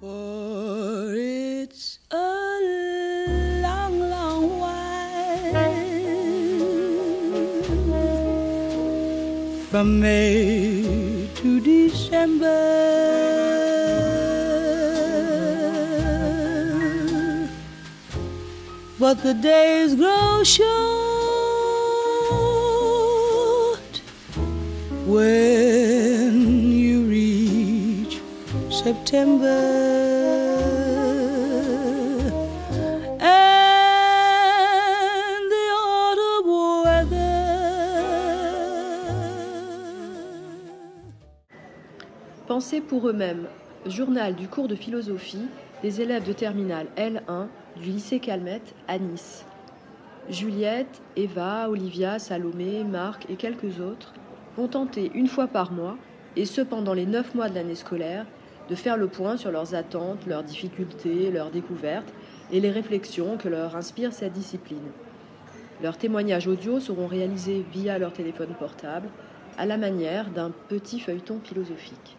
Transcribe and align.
For 0.00 1.14
it's 1.14 1.98
a 2.10 2.16
long, 3.62 4.00
long 4.10 4.58
while 4.58 5.54
from 9.70 10.00
May 10.00 11.28
to 11.36 11.60
December. 11.60 12.62
But 18.98 19.22
the 19.22 19.34
days 19.34 19.94
grow 19.94 20.42
short 20.44 20.74
when 25.06 25.73
September. 28.84 29.94
Pour 42.88 43.08
eux-mêmes. 43.08 43.46
Journal 43.86 44.34
du 44.34 44.48
cours 44.48 44.68
de 44.68 44.74
philosophie 44.74 45.46
des 45.82 46.00
élèves 46.00 46.26
de 46.26 46.32
terminale 46.32 46.86
L1 46.96 47.46
du 47.76 47.90
lycée 47.90 48.18
Calmette 48.18 48.74
à 48.88 48.98
Nice. 48.98 49.44
Juliette, 50.28 51.02
Eva, 51.16 51.68
Olivia, 51.68 52.18
Salomé, 52.18 52.84
Marc 52.84 53.26
et 53.30 53.36
quelques 53.36 53.80
autres 53.80 54.12
vont 54.56 54.68
tenter 54.68 55.10
une 55.14 55.28
fois 55.28 55.46
par 55.46 55.72
mois, 55.72 55.96
et 56.36 56.46
ce 56.46 56.60
pendant 56.60 56.94
les 56.94 57.06
neuf 57.06 57.34
mois 57.34 57.48
de 57.48 57.54
l'année 57.54 57.74
scolaire, 57.74 58.26
de 58.68 58.74
faire 58.74 58.96
le 58.96 59.08
point 59.08 59.36
sur 59.36 59.50
leurs 59.50 59.74
attentes, 59.74 60.26
leurs 60.26 60.42
difficultés, 60.42 61.30
leurs 61.30 61.50
découvertes 61.50 62.12
et 62.50 62.60
les 62.60 62.70
réflexions 62.70 63.36
que 63.36 63.48
leur 63.48 63.76
inspire 63.76 64.12
cette 64.12 64.32
discipline. 64.32 64.90
Leurs 65.82 65.98
témoignages 65.98 66.46
audio 66.46 66.80
seront 66.80 67.06
réalisés 67.06 67.64
via 67.72 67.98
leur 67.98 68.12
téléphone 68.12 68.54
portable 68.58 69.08
à 69.58 69.66
la 69.66 69.76
manière 69.76 70.30
d'un 70.30 70.50
petit 70.50 71.00
feuilleton 71.00 71.40
philosophique. 71.42 72.16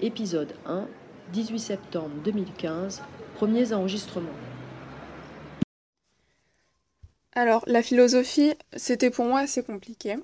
Épisode 0.00 0.54
1, 0.66 0.86
18 1.32 1.58
septembre 1.58 2.14
2015, 2.24 3.02
premiers 3.34 3.72
enregistrements. 3.72 4.28
Alors, 7.34 7.64
la 7.66 7.82
philosophie, 7.82 8.52
c'était 8.76 9.10
pour 9.10 9.24
moi 9.24 9.40
assez 9.40 9.62
compliqué. 9.62 10.16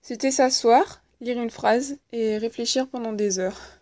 C'était 0.00 0.32
s'asseoir, 0.32 1.02
lire 1.20 1.40
une 1.40 1.50
phrase 1.50 1.98
et 2.12 2.38
réfléchir 2.38 2.88
pendant 2.88 3.12
des 3.12 3.38
heures. 3.38 3.81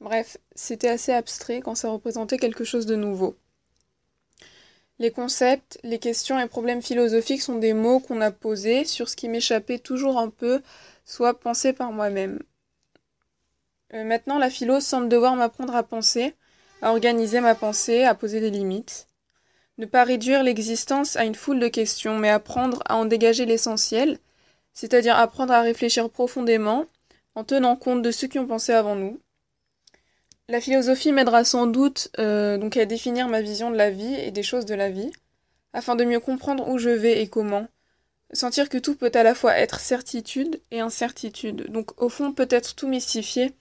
Bref, 0.00 0.38
c'était 0.54 0.88
assez 0.88 1.12
abstrait 1.12 1.60
quand 1.60 1.74
ça 1.74 1.90
représentait 1.90 2.38
quelque 2.38 2.64
chose 2.64 2.86
de 2.86 2.96
nouveau. 2.96 3.36
Les 4.98 5.10
concepts, 5.10 5.78
les 5.82 5.98
questions 5.98 6.38
et 6.38 6.46
problèmes 6.46 6.82
philosophiques 6.82 7.42
sont 7.42 7.58
des 7.58 7.72
mots 7.72 8.00
qu'on 8.00 8.20
a 8.20 8.30
posés 8.30 8.84
sur 8.84 9.08
ce 9.08 9.16
qui 9.16 9.28
m'échappait 9.28 9.78
toujours 9.78 10.18
un 10.18 10.28
peu, 10.28 10.62
soit 11.04 11.38
pensé 11.38 11.72
par 11.72 11.92
moi-même. 11.92 12.42
Euh, 13.94 14.04
maintenant, 14.04 14.38
la 14.38 14.50
philo 14.50 14.80
semble 14.80 15.08
devoir 15.08 15.36
m'apprendre 15.36 15.74
à 15.74 15.82
penser, 15.82 16.34
à 16.82 16.90
organiser 16.90 17.40
ma 17.40 17.54
pensée, 17.54 18.04
à 18.04 18.14
poser 18.14 18.40
des 18.40 18.50
limites. 18.50 19.06
Ne 19.78 19.86
pas 19.86 20.04
réduire 20.04 20.42
l'existence 20.42 21.16
à 21.16 21.24
une 21.24 21.34
foule 21.34 21.60
de 21.60 21.68
questions, 21.68 22.18
mais 22.18 22.28
apprendre 22.28 22.82
à 22.86 22.96
en 22.96 23.06
dégager 23.06 23.46
l'essentiel, 23.46 24.18
c'est-à-dire 24.74 25.16
apprendre 25.16 25.52
à 25.52 25.62
réfléchir 25.62 26.10
profondément 26.10 26.86
en 27.34 27.44
tenant 27.44 27.76
compte 27.76 28.02
de 28.02 28.10
ceux 28.10 28.28
qui 28.28 28.38
ont 28.38 28.46
pensé 28.46 28.72
avant 28.72 28.96
nous. 28.96 29.20
La 30.50 30.60
philosophie 30.60 31.12
m'aidera 31.12 31.44
sans 31.44 31.68
doute 31.68 32.08
euh, 32.18 32.58
donc 32.58 32.76
à 32.76 32.84
définir 32.84 33.28
ma 33.28 33.40
vision 33.40 33.70
de 33.70 33.76
la 33.76 33.92
vie 33.92 34.16
et 34.16 34.32
des 34.32 34.42
choses 34.42 34.66
de 34.66 34.74
la 34.74 34.90
vie, 34.90 35.12
afin 35.72 35.94
de 35.94 36.02
mieux 36.02 36.18
comprendre 36.18 36.68
où 36.68 36.76
je 36.76 36.90
vais 36.90 37.22
et 37.22 37.28
comment. 37.28 37.68
Sentir 38.32 38.68
que 38.68 38.76
tout 38.76 38.96
peut 38.96 39.12
à 39.14 39.22
la 39.22 39.36
fois 39.36 39.56
être 39.56 39.78
certitude 39.78 40.60
et 40.72 40.80
incertitude, 40.80 41.70
donc 41.70 42.02
au 42.02 42.08
fond 42.08 42.32
peut-être 42.32 42.74
tout 42.74 42.88
mystifier. 42.88 43.52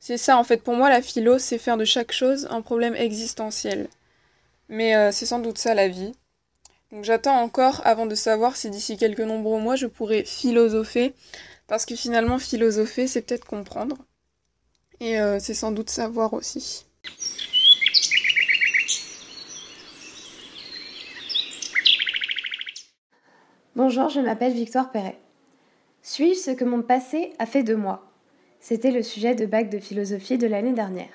C'est 0.00 0.16
ça 0.16 0.36
en 0.36 0.42
fait 0.42 0.56
pour 0.56 0.74
moi 0.74 0.88
la 0.88 1.02
philo, 1.02 1.38
c'est 1.38 1.56
faire 1.56 1.76
de 1.76 1.84
chaque 1.84 2.10
chose 2.10 2.48
un 2.50 2.62
problème 2.62 2.96
existentiel. 2.96 3.86
Mais 4.68 4.96
euh, 4.96 5.12
c'est 5.12 5.24
sans 5.24 5.38
doute 5.38 5.58
ça 5.58 5.72
la 5.74 5.86
vie. 5.86 6.14
Donc 6.90 7.04
j'attends 7.04 7.40
encore 7.40 7.80
avant 7.84 8.06
de 8.06 8.16
savoir 8.16 8.56
si 8.56 8.70
d'ici 8.70 8.96
quelques 8.96 9.20
nombreux 9.20 9.60
mois 9.60 9.76
je 9.76 9.86
pourrai 9.86 10.24
philosopher, 10.24 11.14
parce 11.68 11.86
que 11.86 11.94
finalement 11.94 12.40
philosopher 12.40 13.06
c'est 13.06 13.22
peut-être 13.22 13.46
comprendre. 13.46 13.96
Et 15.00 15.20
euh, 15.20 15.38
c'est 15.38 15.54
sans 15.54 15.70
doute 15.70 15.90
savoir 15.90 16.34
aussi. 16.34 16.86
Bonjour, 23.76 24.08
je 24.08 24.20
m'appelle 24.20 24.52
Victoire 24.52 24.90
Perret. 24.90 25.20
Suis-je 26.02 26.38
ce 26.40 26.50
que 26.50 26.64
mon 26.64 26.82
passé 26.82 27.32
a 27.38 27.46
fait 27.46 27.62
de 27.62 27.76
moi? 27.76 28.10
C'était 28.60 28.90
le 28.90 29.04
sujet 29.04 29.36
de 29.36 29.46
bac 29.46 29.70
de 29.70 29.78
philosophie 29.78 30.36
de 30.36 30.48
l'année 30.48 30.72
dernière. 30.72 31.12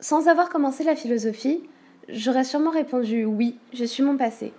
Sans 0.00 0.28
avoir 0.28 0.50
commencé 0.50 0.84
la 0.84 0.96
philosophie, 0.96 1.62
j'aurais 2.08 2.44
sûrement 2.44 2.70
répondu 2.70 3.24
oui, 3.24 3.58
je 3.72 3.84
suis 3.86 4.02
mon 4.02 4.18
passé. 4.18 4.52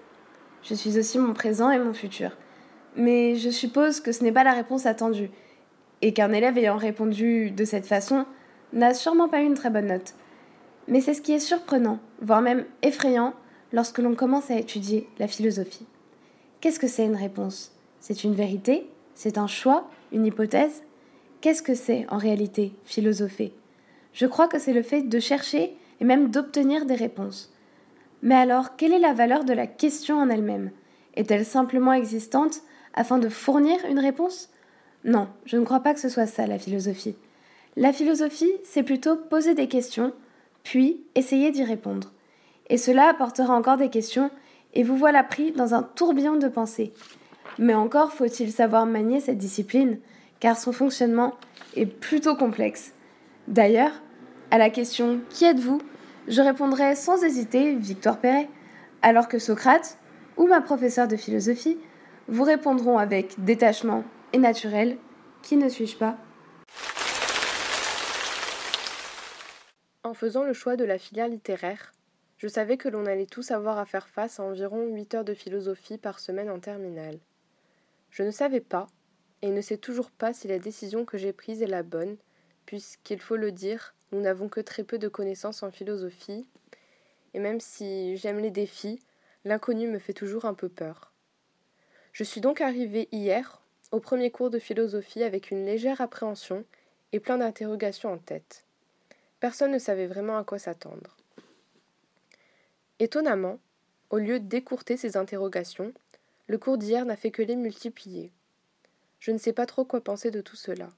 Je 0.63 0.73
suis 0.73 0.97
aussi 0.97 1.19
mon 1.19 1.33
présent 1.33 1.69
et 1.69 1.77
mon 1.77 1.93
futur. 1.93 2.35
Mais 2.95 3.35
je 3.35 3.51
suppose 3.51 3.99
que 3.99 4.11
ce 4.11 4.23
n'est 4.23 4.31
pas 4.31 4.43
la 4.43 4.53
réponse 4.53 4.87
attendue, 4.87 5.29
et 6.01 6.13
qu'un 6.13 6.31
élève 6.33 6.57
ayant 6.57 6.77
répondu 6.77 7.51
de 7.51 7.65
cette 7.65 7.85
façon 7.85 8.25
n'a 8.73 8.93
sûrement 8.93 9.27
pas 9.27 9.41
eu 9.41 9.45
une 9.45 9.53
très 9.53 9.69
bonne 9.69 9.87
note. 9.87 10.13
Mais 10.87 11.01
c'est 11.01 11.13
ce 11.13 11.21
qui 11.21 11.33
est 11.33 11.39
surprenant, 11.39 11.99
voire 12.21 12.41
même 12.41 12.65
effrayant, 12.81 13.33
lorsque 13.71 13.99
l'on 13.99 14.15
commence 14.15 14.51
à 14.51 14.57
étudier 14.57 15.07
la 15.19 15.27
philosophie. 15.27 15.85
Qu'est-ce 16.59 16.79
que 16.79 16.87
c'est 16.87 17.05
une 17.05 17.15
réponse? 17.15 17.71
C'est 17.99 18.23
une 18.23 18.35
vérité? 18.35 18.87
C'est 19.15 19.37
un 19.37 19.47
choix? 19.47 19.89
Une 20.11 20.25
hypothèse? 20.25 20.83
Qu'est-ce 21.39 21.63
que 21.63 21.75
c'est 21.75 22.05
en 22.09 22.17
réalité 22.17 22.73
philosopher? 22.85 23.53
Je 24.13 24.25
crois 24.25 24.47
que 24.47 24.59
c'est 24.59 24.73
le 24.73 24.81
fait 24.81 25.03
de 25.03 25.19
chercher 25.19 25.75
et 25.99 26.05
même 26.05 26.29
d'obtenir 26.29 26.85
des 26.85 26.95
réponses. 26.95 27.53
Mais 28.21 28.35
alors, 28.35 28.75
quelle 28.75 28.93
est 28.93 28.99
la 28.99 29.13
valeur 29.13 29.43
de 29.43 29.53
la 29.53 29.67
question 29.67 30.17
en 30.17 30.29
elle-même? 30.29 30.71
Est-elle 31.15 31.45
simplement 31.45 31.93
existante 31.93 32.61
afin 32.93 33.17
de 33.17 33.29
fournir 33.29 33.79
une 33.89 33.99
réponse? 33.99 34.49
Non, 35.03 35.27
je 35.45 35.57
ne 35.57 35.65
crois 35.65 35.79
pas 35.79 35.93
que 35.93 35.99
ce 35.99 36.09
soit 36.09 36.27
ça 36.27 36.45
la 36.47 36.59
philosophie. 36.59 37.15
La 37.75 37.93
philosophie, 37.93 38.51
c'est 38.63 38.83
plutôt 38.83 39.15
poser 39.15 39.55
des 39.55 39.67
questions, 39.67 40.13
puis 40.63 41.03
essayer 41.15 41.51
d'y 41.51 41.63
répondre. 41.63 42.11
Et 42.69 42.77
cela 42.77 43.09
apportera 43.09 43.55
encore 43.55 43.77
des 43.77 43.89
questions, 43.89 44.29
et 44.73 44.83
vous 44.83 44.95
voilà 44.95 45.23
pris 45.23 45.51
dans 45.51 45.73
un 45.73 45.83
tourbillon 45.83 46.37
de 46.37 46.47
pensée. 46.47 46.93
Mais 47.59 47.73
encore 47.73 48.13
faut-il 48.13 48.51
savoir 48.51 48.85
manier 48.85 49.19
cette 49.19 49.37
discipline, 49.37 49.99
car 50.39 50.57
son 50.57 50.71
fonctionnement 50.71 51.35
est 51.75 51.85
plutôt 51.85 52.35
complexe. 52.35 52.93
D'ailleurs, 53.47 53.91
à 54.51 54.57
la 54.57 54.69
question 54.69 55.19
Qui 55.29 55.45
êtes-vous? 55.45 55.81
je 56.27 56.41
répondrai 56.41 56.95
sans 56.95 57.23
hésiter 57.23 57.75
Victoire 57.75 58.19
Perret, 58.19 58.49
alors 59.01 59.27
que 59.27 59.39
Socrate 59.39 59.97
ou 60.37 60.47
ma 60.47 60.61
professeure 60.61 61.07
de 61.07 61.15
philosophie 61.15 61.77
vous 62.27 62.43
répondront 62.43 62.97
avec 62.97 63.43
détachement 63.43 64.03
et 64.33 64.37
naturel 64.37 64.97
Qui 65.41 65.57
ne 65.57 65.69
suis-je 65.69 65.97
pas 65.97 66.17
En 70.03 70.13
faisant 70.13 70.43
le 70.43 70.53
choix 70.53 70.75
de 70.75 70.85
la 70.85 70.97
filière 70.97 71.27
littéraire, 71.27 71.91
je 72.37 72.47
savais 72.47 72.77
que 72.77 72.89
l'on 72.89 73.05
allait 73.05 73.27
tous 73.27 73.51
avoir 73.51 73.77
à 73.77 73.85
faire 73.85 74.07
face 74.07 74.39
à 74.39 74.43
environ 74.43 74.87
8 74.87 75.15
heures 75.15 75.25
de 75.25 75.33
philosophie 75.33 75.97
par 75.97 76.19
semaine 76.19 76.49
en 76.49 76.59
terminale. 76.59 77.19
Je 78.09 78.23
ne 78.23 78.31
savais 78.31 78.61
pas, 78.61 78.87
et 79.41 79.51
ne 79.51 79.61
sais 79.61 79.77
toujours 79.77 80.11
pas 80.11 80.33
si 80.33 80.47
la 80.47 80.59
décision 80.59 81.05
que 81.05 81.17
j'ai 81.17 81.33
prise 81.33 81.61
est 81.61 81.67
la 81.67 81.83
bonne, 81.83 82.17
puisqu'il 82.65 83.19
faut 83.19 83.37
le 83.37 83.51
dire, 83.51 83.93
nous 84.11 84.21
n'avons 84.21 84.49
que 84.49 84.59
très 84.59 84.83
peu 84.83 84.97
de 84.97 85.07
connaissances 85.07 85.63
en 85.63 85.71
philosophie, 85.71 86.47
et 87.33 87.39
même 87.39 87.59
si 87.59 88.17
j'aime 88.17 88.39
les 88.39 88.51
défis, 88.51 88.99
l'inconnu 89.45 89.87
me 89.87 89.99
fait 89.99 90.13
toujours 90.13 90.45
un 90.45 90.53
peu 90.53 90.67
peur. 90.67 91.13
Je 92.11 92.23
suis 92.23 92.41
donc 92.41 92.59
arrivée 92.59 93.07
hier 93.11 93.60
au 93.91 93.99
premier 93.99 94.31
cours 94.31 94.49
de 94.49 94.59
philosophie 94.59 95.23
avec 95.23 95.51
une 95.51 95.65
légère 95.65 96.01
appréhension 96.01 96.65
et 97.11 97.19
plein 97.19 97.37
d'interrogations 97.37 98.13
en 98.13 98.17
tête. 98.17 98.63
Personne 99.39 99.71
ne 99.71 99.79
savait 99.79 100.07
vraiment 100.07 100.37
à 100.37 100.43
quoi 100.43 100.59
s'attendre. 100.59 101.17
Étonnamment, 102.99 103.59
au 104.09 104.17
lieu 104.17 104.39
d'écourter 104.39 104.97
ces 104.97 105.17
interrogations, 105.17 105.93
le 106.47 106.57
cours 106.57 106.77
d'hier 106.77 107.05
n'a 107.05 107.15
fait 107.15 107.31
que 107.31 107.41
les 107.41 107.55
multiplier. 107.55 108.31
Je 109.19 109.31
ne 109.31 109.37
sais 109.37 109.53
pas 109.53 109.65
trop 109.65 109.85
quoi 109.85 110.01
penser 110.01 110.31
de 110.31 110.41
tout 110.41 110.55
cela. 110.55 110.89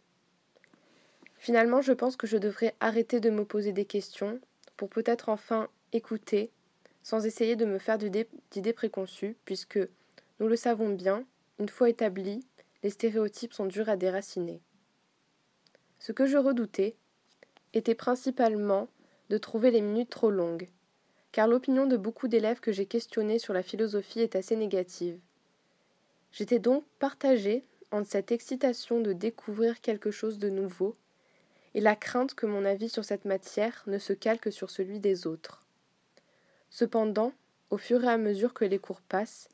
Finalement, 1.38 1.82
je 1.82 1.94
pense 1.94 2.16
que 2.16 2.28
je 2.28 2.38
devrais 2.38 2.74
arrêter 2.80 3.20
de 3.20 3.30
me 3.30 3.46
poser 3.46 3.74
des 3.74 3.86
questions 3.86 4.40
pour 4.78 4.90
peut-être 4.90 5.30
enfin 5.30 5.68
écouter, 5.92 6.52
sans 7.04 7.26
essayer 7.26 7.56
de 7.56 7.66
me 7.66 7.80
faire 7.80 7.98
d'idées 7.98 8.74
préconçues, 8.74 9.36
puisque, 9.46 9.80
nous 10.40 10.48
le 10.48 10.56
savons 10.56 10.90
bien, 10.90 11.26
une 11.60 11.70
fois 11.70 11.90
établis, 11.90 12.46
les 12.84 12.90
stéréotypes 12.90 13.54
sont 13.54 13.66
durs 13.66 13.90
à 13.90 13.96
déraciner. 13.96 14.62
Ce 16.00 16.12
que 16.12 16.26
je 16.26 16.38
redoutais, 16.38 16.96
était 17.74 17.96
principalement 17.96 18.88
de 19.30 19.38
trouver 19.38 19.72
les 19.72 19.82
minutes 19.82 20.10
trop 20.10 20.30
longues, 20.30 20.68
car 21.32 21.48
l'opinion 21.48 21.88
de 21.88 21.98
beaucoup 21.98 22.28
d'élèves 22.28 22.60
que 22.60 22.72
j'ai 22.72 22.86
questionnés 22.86 23.40
sur 23.40 23.54
la 23.54 23.64
philosophie 23.64 24.20
est 24.20 24.36
assez 24.36 24.56
négative. 24.56 25.20
J'étais 26.32 26.60
donc 26.60 26.86
partagée 27.00 27.66
entre 27.92 28.10
cette 28.10 28.32
excitation 28.32 29.02
de 29.02 29.14
découvrir 29.14 29.82
quelque 29.82 30.12
chose 30.12 30.38
de 30.38 30.50
nouveau 30.50 30.96
et 31.74 31.82
la 31.82 31.96
crainte 31.96 32.36
que 32.36 32.46
mon 32.46 32.66
avis 32.66 32.90
sur 32.90 33.04
cette 33.04 33.26
matière 33.26 33.84
ne 33.88 33.98
se 33.98 34.14
calque 34.14 34.52
sur 34.52 34.70
celui 34.70 35.00
des 35.00 35.26
autres. 35.26 35.66
Cependant, 36.70 37.34
au 37.70 37.78
fur 37.78 38.04
et 38.04 38.08
à 38.08 38.18
mesure 38.18 38.54
que 38.54 38.66
les 38.66 38.80
cours 38.80 39.02
passent, 39.02 39.50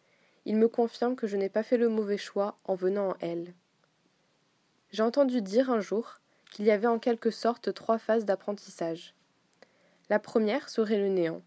il 0.46 0.56
me 0.56 0.68
confirme 0.68 1.16
que 1.16 1.28
je 1.28 1.38
n'ai 1.38 1.50
pas 1.50 1.64
fait 1.64 1.78
le 1.78 1.90
mauvais 1.90 2.18
choix 2.18 2.58
en 2.66 2.76
venant 2.76 3.10
en 3.10 3.16
L. 3.20 3.54
J'ai 4.92 5.04
entendu 5.04 5.42
dire 5.42 5.70
un 5.70 5.80
jour 5.82 6.20
qu'il 6.52 6.66
y 6.66 6.72
avait 6.72 6.88
en 6.88 7.00
quelque 7.00 7.32
sorte 7.32 7.74
trois 7.74 7.98
phases 7.98 8.26
d'apprentissage. 8.26 9.14
La 10.10 10.20
première 10.20 10.70
serait 10.70 10.98
le 10.98 11.10
néant. 11.10 11.44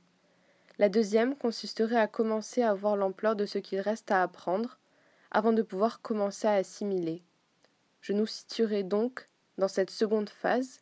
La 0.78 0.88
deuxième 0.88 1.36
consisterait 1.36 1.96
à 1.96 2.06
commencer 2.06 2.62
à 2.62 2.74
voir 2.74 2.96
l'ampleur 2.96 3.36
de 3.36 3.46
ce 3.46 3.58
qu'il 3.58 3.80
reste 3.80 4.10
à 4.10 4.22
apprendre 4.22 4.78
avant 5.30 5.52
de 5.52 5.62
pouvoir 5.62 6.00
commencer 6.02 6.46
à 6.46 6.54
assimiler. 6.54 7.22
Je 8.00 8.12
nous 8.12 8.26
situerai 8.26 8.82
donc 8.82 9.28
dans 9.58 9.68
cette 9.68 9.90
seconde 9.90 10.28
phase 10.30 10.80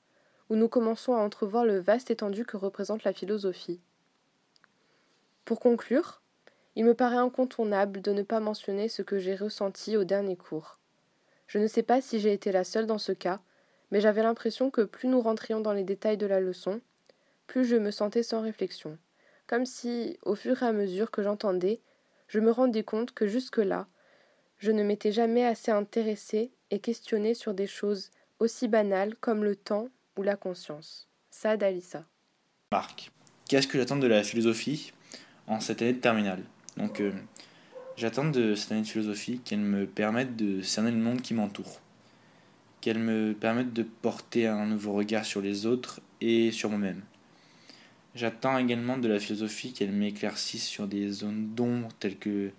où 0.48 0.56
nous 0.56 0.68
commençons 0.68 1.14
à 1.14 1.20
entrevoir 1.20 1.64
le 1.64 1.78
vaste 1.78 2.10
étendue 2.10 2.44
que 2.44 2.56
représente 2.56 3.04
la 3.04 3.12
philosophie. 3.12 3.80
Pour 5.44 5.60
conclure, 5.60 6.19
il 6.80 6.86
me 6.86 6.94
paraît 6.94 7.16
incontournable 7.16 8.00
de 8.00 8.10
ne 8.10 8.22
pas 8.22 8.40
mentionner 8.40 8.88
ce 8.88 9.02
que 9.02 9.18
j'ai 9.18 9.34
ressenti 9.34 9.98
au 9.98 10.04
dernier 10.04 10.34
cours. 10.34 10.78
Je 11.46 11.58
ne 11.58 11.66
sais 11.66 11.82
pas 11.82 12.00
si 12.00 12.20
j'ai 12.20 12.32
été 12.32 12.52
la 12.52 12.64
seule 12.64 12.86
dans 12.86 12.96
ce 12.96 13.12
cas, 13.12 13.38
mais 13.90 14.00
j'avais 14.00 14.22
l'impression 14.22 14.70
que 14.70 14.80
plus 14.80 15.06
nous 15.06 15.20
rentrions 15.20 15.60
dans 15.60 15.74
les 15.74 15.84
détails 15.84 16.16
de 16.16 16.24
la 16.24 16.40
leçon, 16.40 16.80
plus 17.46 17.66
je 17.66 17.76
me 17.76 17.90
sentais 17.90 18.22
sans 18.22 18.40
réflexion, 18.40 18.96
comme 19.46 19.66
si, 19.66 20.18
au 20.22 20.34
fur 20.34 20.62
et 20.62 20.66
à 20.66 20.72
mesure 20.72 21.10
que 21.10 21.22
j'entendais, 21.22 21.82
je 22.28 22.40
me 22.40 22.50
rendais 22.50 22.82
compte 22.82 23.12
que 23.12 23.26
jusque-là, 23.26 23.86
je 24.56 24.70
ne 24.70 24.82
m'étais 24.82 25.12
jamais 25.12 25.44
assez 25.44 25.70
intéressée 25.70 26.50
et 26.70 26.78
questionnée 26.78 27.34
sur 27.34 27.52
des 27.52 27.66
choses 27.66 28.10
aussi 28.38 28.68
banales 28.68 29.16
comme 29.16 29.44
le 29.44 29.54
temps 29.54 29.90
ou 30.16 30.22
la 30.22 30.36
conscience. 30.36 31.10
Saad 31.30 31.62
Alissa. 31.62 32.06
Marc, 32.72 33.10
qu'est-ce 33.46 33.68
que 33.68 33.76
j'attends 33.76 33.98
de 33.98 34.06
la 34.06 34.22
philosophie 34.22 34.94
en 35.46 35.60
cette 35.60 35.82
année 35.82 35.92
de 35.92 36.00
terminale? 36.00 36.42
Donc, 36.76 37.00
euh, 37.00 37.12
j'attends 37.96 38.28
de 38.28 38.54
cette 38.54 38.72
année 38.72 38.82
de 38.82 38.86
philosophie 38.86 39.40
qu'elle 39.44 39.60
me 39.60 39.86
permette 39.86 40.36
de 40.36 40.62
cerner 40.62 40.90
le 40.90 40.98
monde 40.98 41.22
qui 41.22 41.34
m'entoure, 41.34 41.80
qu'elle 42.80 42.98
me 42.98 43.34
permette 43.34 43.72
de 43.72 43.82
porter 43.82 44.46
un 44.46 44.66
nouveau 44.66 44.92
regard 44.92 45.24
sur 45.24 45.40
les 45.40 45.66
autres 45.66 46.00
et 46.20 46.52
sur 46.52 46.70
moi-même. 46.70 47.02
J'attends 48.14 48.58
également 48.58 48.98
de 48.98 49.08
la 49.08 49.20
philosophie 49.20 49.72
qu'elle 49.72 49.92
m'éclaircisse 49.92 50.66
sur 50.66 50.88
des 50.88 51.10
zones 51.10 51.54
d'ombre 51.54 51.88
telles 52.00 52.18
que 52.18 52.50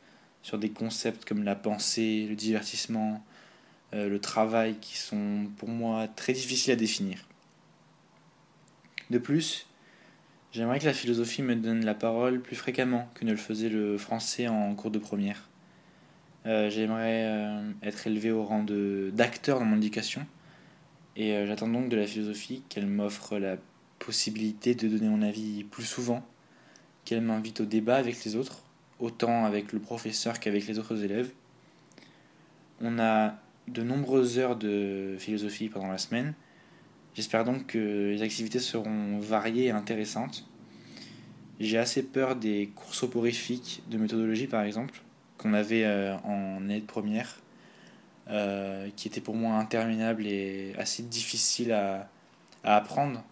sur 0.44 0.58
des 0.58 0.70
concepts 0.70 1.26
comme 1.26 1.44
la 1.44 1.56
pensée, 1.56 2.26
le 2.28 2.36
divertissement, 2.36 3.24
euh, 3.94 4.08
le 4.08 4.20
travail 4.20 4.78
qui 4.80 4.98
sont 4.98 5.48
pour 5.58 5.68
moi 5.68 6.08
très 6.08 6.34
difficiles 6.34 6.74
à 6.74 6.78
définir. 6.78 7.26
De 9.10 9.18
plus, 9.18 9.68
j'aimerais 10.52 10.80
que 10.80 10.86
la 10.86 10.94
philosophie 10.94 11.42
me 11.42 11.56
donne 11.56 11.86
la 11.86 11.94
parole 11.94 12.42
plus 12.42 12.56
fréquemment 12.56 13.10
que 13.14 13.26
ne 13.26 13.32
le 13.32 13.38
faisait 13.38 13.70
le 13.70 13.98
français 13.98 14.48
en 14.48 14.74
cours 14.76 14.92
de 14.92 15.00
première. 15.00 15.50
Euh, 16.46 16.70
j'aimerais 16.70 17.26
euh, 17.26 17.72
être 17.84 18.08
élevé 18.08 18.32
au 18.32 18.44
rang 18.44 18.66
d'acteur 19.14 19.60
dans 19.60 19.66
mon 19.66 19.78
éducation 19.78 20.26
et 21.16 21.46
j'attends 21.46 21.68
donc 21.68 21.90
de 21.90 21.98
la 21.98 22.08
philosophie 22.08 22.64
qu'elle 22.70 22.88
m'offre 22.88 23.38
la 23.38 23.58
possibilité 24.00 24.76
de 24.76 24.88
donner 24.88 25.10
mon 25.10 25.22
avis 25.22 25.64
plus 25.64 25.84
souvent, 25.84 26.26
qu'elle 27.06 27.22
m'invite 27.22 27.62
au 27.62 27.66
débat 27.66 27.98
avec 27.98 28.24
les 28.24 28.36
autres, 28.36 28.64
autant 29.00 29.46
avec 29.46 29.74
le 29.74 29.80
professeur 29.80 30.40
qu'avec 30.40 30.68
les 30.68 30.80
autres 30.80 31.04
élèves. 31.04 31.32
On 32.82 33.00
a 33.00 33.36
de 33.68 33.84
nombreuses 33.84 34.40
heures 34.40 34.56
de 34.56 35.16
philosophie 35.20 35.70
pendant 35.70 35.92
la 35.92 35.98
semaine. 35.98 36.34
J'espère 37.14 37.44
donc 37.44 37.68
que 37.68 38.12
les 38.12 38.22
activités 38.22 38.60
seront 38.60 39.20
variées 39.20 39.66
et 39.66 39.72
intéressantes. 39.72 40.46
J'ai 41.60 41.78
assez 41.78 42.04
peur 42.04 42.36
des 42.36 42.72
cours 42.74 42.96
soporifiques 42.96 43.84
de 43.90 43.98
méthodologie 43.98 44.48
par 44.48 44.64
exemple, 44.64 45.02
qu'on 45.38 45.54
avait 45.54 45.84
euh, 45.84 46.18
en 46.20 46.70
aide 46.70 46.86
première, 46.86 47.40
euh, 48.30 48.90
qui 48.96 49.10
étaient 49.10 49.22
pour 49.22 49.36
moi 49.36 49.56
interminables 49.58 50.26
et 50.26 50.74
assez 50.78 51.04
difficiles 51.04 51.74
à, 51.74 52.10
apprendre. 52.64 53.24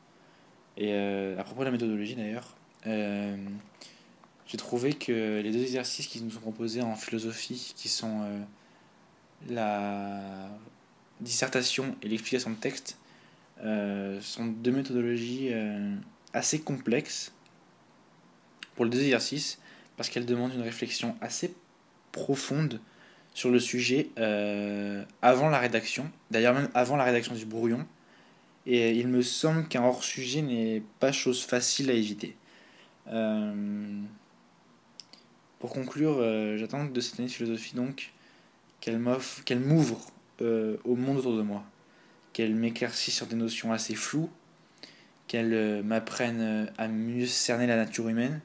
Et 0.76 0.94
euh, 0.94 1.40
à 1.40 1.44
propos 1.44 1.62
de 1.62 1.66
la 1.66 1.72
méthodologie 1.72 2.16
d'ailleurs, 2.16 2.56
j'ai 2.86 4.58
trouvé 4.58 4.94
que 4.94 5.42
les 5.42 5.52
deux 5.52 5.62
exercices 5.62 6.08
qui 6.08 6.22
nous 6.22 6.32
sont 6.32 6.40
proposés 6.40 6.82
en 6.82 6.96
philosophie, 6.96 7.74
qui 7.76 7.88
sont 7.88 8.26
la 9.50 10.50
dissertation 11.22 11.96
et 12.02 12.08
l'explication 12.08 12.52
de 12.52 12.56
texte, 12.56 12.99
sont 14.22 14.46
deux 14.46 14.72
méthodologies 14.72 15.50
euh, 15.52 15.96
assez 16.34 16.60
complexes 16.60 17.34
pour 18.76 18.86
les 18.86 18.92
deux 18.92 19.02
exercices, 19.04 19.60
parce 19.98 20.10
qu'elles 20.10 20.26
demandent 20.26 20.54
une 20.54 20.62
réflexion 20.62 21.16
assez 21.22 21.54
profonde 22.12 22.80
sur 23.34 23.52
le 23.52 23.60
sujet 23.60 24.10
avant 25.22 25.50
la 25.50 25.60
rédaction, 25.60 26.10
d'ailleurs 26.32 26.54
même 26.54 26.70
avant 26.74 26.96
la 26.96 27.04
rédaction 27.04 27.36
du 27.36 27.46
brouillon, 27.46 27.86
et 28.66 28.92
il 28.92 29.08
me 29.08 29.22
semble 29.22 29.68
qu'un 29.68 29.84
hors-sujet 29.84 30.42
n'est 30.42 30.82
pas 31.00 31.12
chose 31.12 31.44
facile 31.44 31.90
à 31.90 31.94
éviter. 31.94 32.38
Pour 35.60 35.72
conclure, 35.72 36.18
euh, 36.20 36.58
j'attends 36.58 36.86
de 36.86 37.02
cette 37.02 37.20
année 37.20 37.28
de 37.28 37.34
philosophie 37.34 37.76
donc 37.76 38.14
qu'elle 38.80 38.98
m'ouvre 39.60 40.00
euh, 40.42 40.78
au 40.86 40.96
monde 40.96 41.18
autour 41.18 41.36
de 41.36 41.42
moi, 41.42 41.64
qu'elle 42.40 42.56
m'éclaircisse 42.56 43.16
sur 43.16 43.28
des 43.28 43.36
notions 43.36 43.74
assez 43.74 43.96
floues, 43.96 44.30
qu'elle 45.28 45.54
euh, 45.54 45.84
m'apprenne 45.84 46.72
à 46.78 46.88
mieux 46.88 47.26
cerner 47.26 47.68
la 47.68 47.76
nature 47.76 48.08
humaine, 48.08 48.40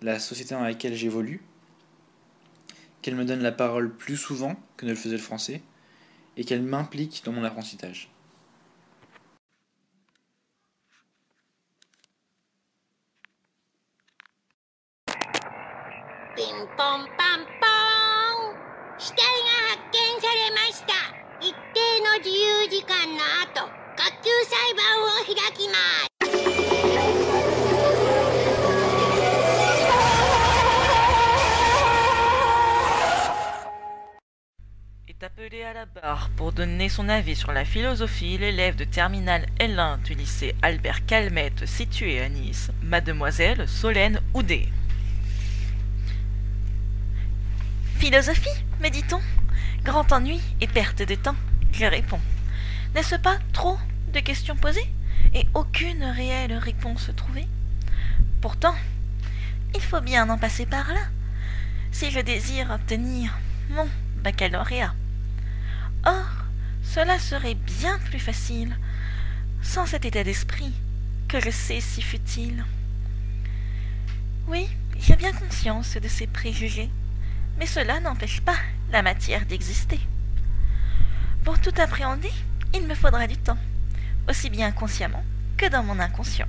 la 0.00 0.18
société 0.18 0.54
dans 0.54 0.62
laquelle 0.62 0.94
j'évolue, 0.94 1.42
qu'elle 3.02 3.16
me 3.16 3.26
donne 3.26 3.42
la 3.42 3.52
parole 3.52 3.94
plus 3.94 4.16
souvent 4.16 4.56
que 4.78 4.86
ne 4.86 4.92
le 4.92 4.96
faisait 4.96 5.16
le 5.16 5.22
français, 5.22 5.60
et 6.38 6.44
qu'elle 6.44 6.62
m'implique 6.62 7.20
dans 7.26 7.32
mon 7.32 7.44
apprentissage. 7.44 8.08
Est 35.08 35.22
appelé 35.22 35.62
à 35.62 35.72
la 35.72 35.86
barre 35.86 36.28
pour 36.36 36.52
donner 36.52 36.88
son 36.90 37.08
avis 37.08 37.36
sur 37.36 37.52
la 37.52 37.64
philosophie 37.64 38.36
l'élève 38.36 38.76
de 38.76 38.84
terminale 38.84 39.46
L1 39.58 40.02
du 40.02 40.14
lycée 40.14 40.54
Albert 40.60 41.06
Calmette 41.06 41.64
situé 41.66 42.20
à 42.20 42.28
Nice, 42.28 42.70
mademoiselle 42.82 43.66
Solène 43.66 44.20
Houdet. 44.34 44.68
Philosophie, 47.96 48.64
me 48.80 48.90
dit-on 48.90 49.20
Grand 49.84 50.12
ennui 50.12 50.40
et 50.60 50.66
perte 50.66 51.02
de 51.02 51.14
temps 51.14 51.36
Je 51.72 51.86
réponds. 51.86 52.20
N'est-ce 52.94 53.16
pas 53.16 53.38
trop 53.52 53.78
questions 54.22 54.56
posées 54.56 54.90
et 55.34 55.46
aucune 55.54 56.04
réelle 56.04 56.54
réponse 56.54 57.10
trouvée 57.16 57.46
Pourtant, 58.40 58.74
il 59.74 59.80
faut 59.80 60.00
bien 60.00 60.28
en 60.30 60.38
passer 60.38 60.66
par 60.66 60.92
là 60.92 61.00
si 61.90 62.10
je 62.10 62.20
désire 62.20 62.70
obtenir 62.70 63.36
mon 63.70 63.88
baccalauréat. 64.22 64.94
Or, 66.04 66.44
cela 66.82 67.18
serait 67.18 67.54
bien 67.54 67.98
plus 68.06 68.20
facile 68.20 68.76
sans 69.62 69.86
cet 69.86 70.04
état 70.04 70.24
d'esprit 70.24 70.72
que 71.28 71.40
je 71.40 71.50
sais 71.50 71.80
si 71.80 72.00
futile. 72.00 72.64
Oui, 74.46 74.68
j'ai 74.98 75.16
bien 75.16 75.32
conscience 75.32 75.96
de 75.96 76.08
ces 76.08 76.26
préjugés 76.26 76.90
mais 77.58 77.66
cela 77.66 78.00
n'empêche 78.00 78.40
pas 78.40 78.56
la 78.90 79.02
matière 79.02 79.44
d'exister. 79.46 80.00
Pour 81.44 81.60
tout 81.60 81.72
appréhender, 81.78 82.32
il 82.74 82.86
me 82.86 82.94
faudra 82.94 83.26
du 83.26 83.36
temps, 83.36 83.58
aussi 84.28 84.50
bien 84.50 84.72
consciemment 84.72 85.24
que 85.56 85.66
dans 85.66 85.82
mon 85.82 85.98
inconscient. 85.98 86.46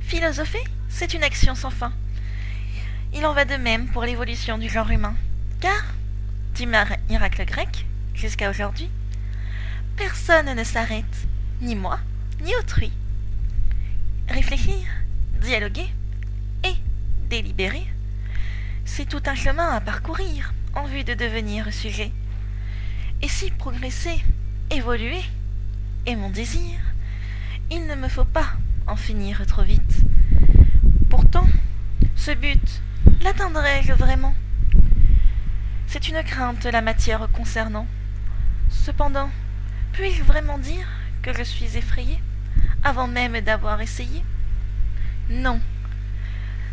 Philosopher, 0.00 0.62
c'est 0.88 1.14
une 1.14 1.24
action 1.24 1.54
sans 1.54 1.70
fin. 1.70 1.92
Il 3.14 3.24
en 3.26 3.32
va 3.32 3.44
de 3.44 3.56
même 3.56 3.88
pour 3.88 4.04
l'évolution 4.04 4.58
du 4.58 4.68
genre 4.68 4.90
humain, 4.90 5.14
car, 5.60 5.94
du 6.54 6.66
miracle 6.66 7.44
grec 7.44 7.86
jusqu'à 8.14 8.50
aujourd'hui, 8.50 8.90
personne 9.96 10.54
ne 10.54 10.64
s'arrête, 10.64 11.26
ni 11.60 11.74
moi, 11.74 11.98
ni 12.40 12.54
autrui, 12.56 12.92
dialoguer 15.40 15.88
et 16.64 16.74
délibérer, 17.28 17.86
c'est 18.84 19.08
tout 19.08 19.22
un 19.26 19.34
chemin 19.34 19.68
à 19.68 19.80
parcourir 19.80 20.52
en 20.74 20.84
vue 20.84 21.04
de 21.04 21.14
devenir 21.14 21.72
sujet. 21.72 22.10
Et 23.22 23.28
si 23.28 23.50
progresser, 23.50 24.22
évoluer 24.70 25.22
est 26.06 26.16
mon 26.16 26.30
désir, 26.30 26.78
il 27.70 27.86
ne 27.86 27.94
me 27.94 28.08
faut 28.08 28.24
pas 28.24 28.52
en 28.86 28.96
finir 28.96 29.46
trop 29.46 29.62
vite. 29.62 30.02
Pourtant, 31.08 31.46
ce 32.16 32.32
but, 32.32 32.82
l'atteindrai-je 33.22 33.92
vraiment 33.92 34.34
C'est 35.86 36.08
une 36.08 36.22
crainte 36.22 36.64
la 36.64 36.82
matière 36.82 37.28
concernant. 37.32 37.86
Cependant, 38.70 39.30
puis-je 39.92 40.22
vraiment 40.22 40.58
dire 40.58 40.86
que 41.22 41.32
je 41.32 41.42
suis 41.42 41.76
effrayé 41.76 42.20
avant 42.82 43.06
même 43.06 43.40
d'avoir 43.40 43.80
essayé? 43.80 44.22
Non, 45.30 45.60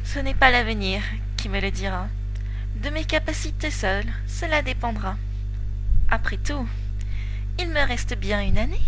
ce 0.03 0.19
n'est 0.19 0.33
pas 0.33 0.51
l'avenir 0.51 1.01
qui 1.37 1.47
me 1.47 1.61
le 1.61 1.71
dira. 1.71 2.07
De 2.83 2.89
mes 2.89 3.05
capacités 3.05 3.71
seules, 3.71 4.11
cela 4.27 4.61
dépendra. 4.61 5.15
Après 6.09 6.37
tout, 6.37 6.67
il 7.59 7.69
me 7.69 7.87
reste 7.87 8.17
bien 8.17 8.41
une 8.41 8.57
année 8.57 8.81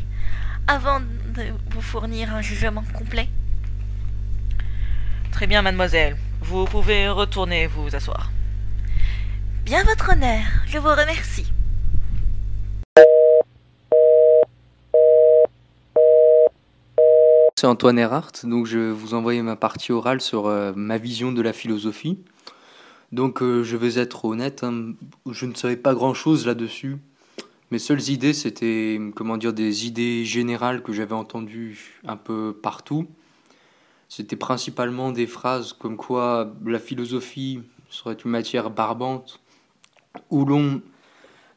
avant 0.68 1.00
de 1.00 1.44
vous 1.72 1.82
fournir 1.82 2.34
un 2.34 2.42
jugement 2.42 2.84
complet. 2.94 3.28
Très 5.32 5.48
bien, 5.48 5.62
mademoiselle. 5.62 6.16
Vous 6.42 6.66
pouvez 6.66 7.10
retourner 7.10 7.68
vous 7.68 7.96
asseoir. 7.96 8.32
Bien 9.66 9.84
votre 9.84 10.12
honneur, 10.12 10.42
je 10.68 10.78
vous 10.78 10.90
remercie. 10.90 11.52
C'est 17.56 17.68
Antoine 17.68 17.98
Erhardt, 17.98 18.44
donc 18.44 18.66
je 18.66 18.78
vais 18.78 18.92
vous 18.92 19.14
envoyer 19.14 19.42
ma 19.42 19.56
partie 19.56 19.94
orale 19.94 20.20
sur 20.20 20.48
euh, 20.48 20.74
ma 20.76 20.98
vision 20.98 21.32
de 21.32 21.42
la 21.42 21.54
philosophie. 21.54 22.20
Donc 23.14 23.42
euh, 23.42 23.64
je 23.64 23.78
vais 23.78 24.02
être 24.02 24.26
honnête, 24.26 24.64
hein, 24.64 24.94
je 25.30 25.46
ne 25.46 25.54
savais 25.54 25.78
pas 25.78 25.94
grand-chose 25.94 26.46
là-dessus. 26.46 26.98
Mes 27.74 27.80
seules 27.80 28.12
idées, 28.12 28.34
c'était 28.34 29.02
comment 29.16 29.36
dire 29.36 29.52
des 29.52 29.88
idées 29.88 30.26
générales 30.26 30.84
que 30.84 30.94
j'avais 30.94 31.16
entendues 31.16 32.00
un 32.06 32.18
peu 32.18 32.56
partout. 32.62 33.08
C'était 34.10 34.36
principalement 34.36 35.12
des 35.12 35.26
phrases 35.26 35.74
comme 35.74 35.98
quoi 35.98 36.54
la 36.64 36.78
philosophie 36.78 37.64
serait 37.90 38.14
une 38.14 38.30
matière 38.30 38.70
barbante 38.70 39.40
où 40.30 40.46
l'on 40.46 40.84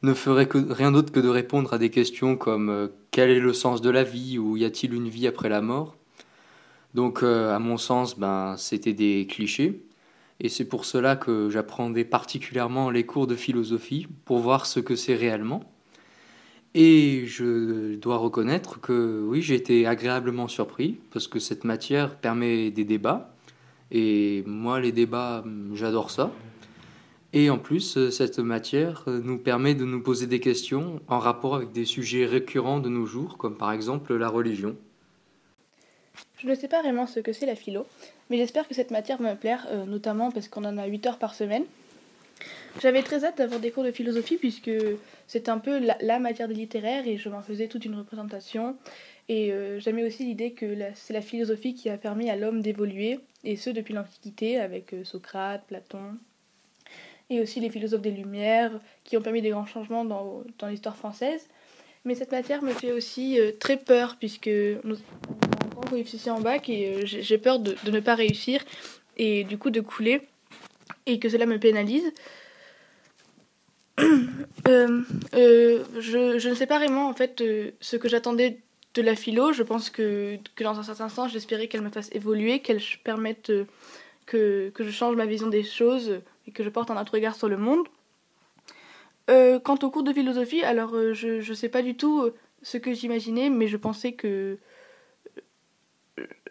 ne 0.01 0.13
ferait 0.15 0.49
rien 0.51 0.91
d'autre 0.91 1.11
que 1.11 1.19
de 1.19 1.29
répondre 1.29 1.71
à 1.71 1.77
des 1.77 1.91
questions 1.91 2.35
comme 2.35 2.71
euh, 2.71 2.87
quel 3.11 3.29
est 3.29 3.39
le 3.39 3.53
sens 3.53 3.83
de 3.83 3.91
la 3.91 4.03
vie 4.03 4.39
ou 4.39 4.57
y 4.57 4.65
a-t-il 4.65 4.95
une 4.95 5.09
vie 5.09 5.27
après 5.27 5.49
la 5.49 5.61
mort? 5.61 5.97
Donc 6.95 7.21
euh, 7.21 7.55
à 7.55 7.59
mon 7.59 7.77
sens, 7.77 8.17
ben, 8.17 8.55
c'était 8.57 8.93
des 8.93 9.27
clichés. 9.29 9.85
Et 10.39 10.49
c'est 10.49 10.65
pour 10.65 10.85
cela 10.85 11.15
que 11.15 11.51
j'apprendais 11.51 12.05
particulièrement 12.05 12.89
les 12.89 13.05
cours 13.05 13.27
de 13.27 13.35
philosophie 13.35 14.07
pour 14.25 14.39
voir 14.39 14.65
ce 14.65 14.79
que 14.79 14.95
c'est 14.95 15.13
réellement. 15.13 15.76
Et 16.79 17.25
je 17.25 17.95
dois 17.95 18.17
reconnaître 18.17 18.79
que 18.79 19.23
oui, 19.25 19.41
j'ai 19.41 19.55
été 19.55 19.87
agréablement 19.87 20.47
surpris 20.47 20.99
parce 21.11 21.27
que 21.27 21.39
cette 21.39 21.63
matière 21.63 22.17
permet 22.17 22.69
des 22.69 22.83
débats. 22.83 23.33
Et 23.89 24.43
moi, 24.45 24.79
les 24.79 24.91
débats, 24.91 25.43
j'adore 25.73 26.11
ça. 26.11 26.31
Et 27.33 27.49
en 27.49 27.57
plus, 27.57 28.11
cette 28.11 28.37
matière 28.37 29.05
nous 29.07 29.39
permet 29.39 29.73
de 29.73 29.85
nous 29.85 30.03
poser 30.03 30.27
des 30.27 30.39
questions 30.39 31.01
en 31.07 31.17
rapport 31.17 31.55
avec 31.55 31.71
des 31.71 31.85
sujets 31.85 32.27
récurrents 32.27 32.79
de 32.79 32.89
nos 32.89 33.07
jours, 33.07 33.39
comme 33.39 33.57
par 33.57 33.71
exemple 33.71 34.15
la 34.15 34.29
religion. 34.29 34.75
Je 36.37 36.47
ne 36.47 36.53
sais 36.53 36.67
pas 36.67 36.83
vraiment 36.83 37.07
ce 37.07 37.19
que 37.19 37.33
c'est 37.33 37.47
la 37.47 37.55
philo, 37.55 37.87
mais 38.29 38.37
j'espère 38.37 38.67
que 38.67 38.75
cette 38.75 38.91
matière 38.91 39.19
va 39.19 39.33
me 39.33 39.39
plaire, 39.39 39.65
euh, 39.71 39.85
notamment 39.85 40.29
parce 40.29 40.47
qu'on 40.47 40.63
en 40.63 40.77
a 40.77 40.85
8 40.85 41.07
heures 41.07 41.17
par 41.17 41.33
semaine. 41.33 41.63
J'avais 42.81 43.01
très 43.01 43.25
hâte 43.25 43.39
d'avoir 43.39 43.59
des 43.59 43.71
cours 43.71 43.83
de 43.83 43.91
philosophie 43.91 44.37
puisque 44.37 44.71
c'est 45.27 45.49
un 45.49 45.57
peu 45.57 45.79
la, 45.79 46.19
matière 46.19 46.47
des 46.47 46.53
littéraires 46.53 47.07
et 47.07 47.17
je 47.17 47.29
m'en 47.29 47.41
faisais 47.41 47.67
toute 47.67 47.85
une 47.85 47.95
représentation. 47.95 48.77
Et 49.29 49.51
euh, 49.51 49.79
j'aimais 49.79 50.05
aussi 50.05 50.25
l'idée 50.25 50.51
que 50.51 50.77
c'est 50.93 51.13
la 51.13 51.21
philosophie 51.21 51.73
qui 51.73 51.89
a 51.89 51.97
permis 51.97 52.29
à 52.29 52.35
l'homme 52.35 52.61
d'évoluer, 52.61 53.19
et 53.43 53.57
ce 53.57 53.69
depuis 53.69 53.93
l'Antiquité 53.93 54.57
avec 54.57 54.93
euh, 54.93 55.03
Socrate, 55.03 55.65
Platon, 55.67 56.17
et 57.29 57.41
aussi 57.41 57.59
les 57.59 57.69
philosophes 57.69 58.01
des 58.01 58.11
Lumières 58.11 58.79
qui 59.03 59.17
ont 59.17 59.21
permis 59.21 59.41
des 59.41 59.49
grands 59.49 59.65
changements 59.65 60.05
dans, 60.05 60.43
l'histoire 60.69 60.95
française. 60.95 61.49
Mais 62.05 62.15
cette 62.15 62.31
matière 62.31 62.63
me 62.63 62.71
fait 62.71 62.93
aussi 62.93 63.37
euh, 63.39 63.51
très 63.59 63.75
peur 63.75 64.15
puisque 64.17 64.47
nous 64.47 64.95
avons 64.95 65.81
un 65.81 65.89
coefficient 65.89 66.37
en 66.37 66.41
bac 66.41 66.69
et 66.69 67.05
j'ai 67.05 67.37
peur 67.37 67.59
de 67.59 67.75
ne 67.89 67.99
pas 67.99 68.15
réussir 68.15 68.63
et 69.17 69.43
du 69.43 69.57
coup 69.57 69.71
de 69.71 69.81
couler 69.81 70.21
et 71.05 71.19
que 71.19 71.27
cela 71.27 71.45
me 71.45 71.57
pénalise. 71.57 72.13
Euh, 74.67 75.03
euh, 75.33 75.83
je, 75.99 76.49
ne 76.49 76.53
sais 76.53 76.65
pas 76.65 76.77
vraiment 76.77 77.07
en 77.07 77.13
fait 77.13 77.39
euh, 77.39 77.71
ce 77.79 77.95
que 77.95 78.09
j'attendais 78.09 78.59
de 78.95 79.01
la 79.01 79.15
philo. 79.15 79.53
Je 79.53 79.63
pense 79.63 79.89
que, 79.89 80.37
dans 80.59 80.77
un 80.77 80.83
certain 80.83 81.07
sens, 81.07 81.31
j'espérais 81.31 81.67
qu'elle 81.67 81.83
me 81.83 81.89
fasse 81.89 82.09
évoluer, 82.11 82.59
qu'elle 82.59 82.81
permette 83.05 83.51
que, 84.25 84.69
que, 84.69 84.83
je 84.83 84.89
change 84.89 85.15
ma 85.15 85.25
vision 85.25 85.47
des 85.47 85.63
choses 85.63 86.19
et 86.47 86.51
que 86.51 86.63
je 86.63 86.69
porte 86.69 86.91
un 86.91 86.99
autre 86.99 87.13
regard 87.13 87.35
sur 87.35 87.47
le 87.47 87.55
monde. 87.55 87.87
quant 89.27 89.79
au 89.81 89.89
cours 89.89 90.03
de 90.03 90.11
philosophie, 90.11 90.63
alors 90.63 90.91
je 91.13 91.49
ne 91.49 91.55
sais 91.55 91.69
pas 91.69 91.81
du 91.81 91.95
tout 91.95 92.29
ce 92.61 92.77
que 92.77 92.93
j'imaginais, 92.93 93.49
mais 93.49 93.67
je 93.67 93.77
pensais 93.77 94.13
que 94.13 94.57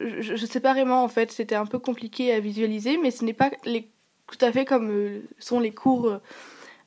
je 0.01 0.33
ne 0.33 0.37
sais 0.47 0.61
pas 0.61 0.73
vraiment 0.73 1.05
en 1.05 1.09
fait, 1.09 1.33
c'était 1.33 1.57
un 1.57 1.67
peu 1.67 1.79
compliqué 1.79 2.33
à 2.33 2.41
visualiser, 2.41 2.97
mais 2.97 3.11
ce 3.11 3.25
n'est 3.27 3.35
pas 3.35 3.51
tout 3.51 4.39
à 4.41 4.53
fait 4.53 4.65
comme 4.65 5.21
sont 5.39 5.61
les 5.61 5.73
cours 5.73 6.19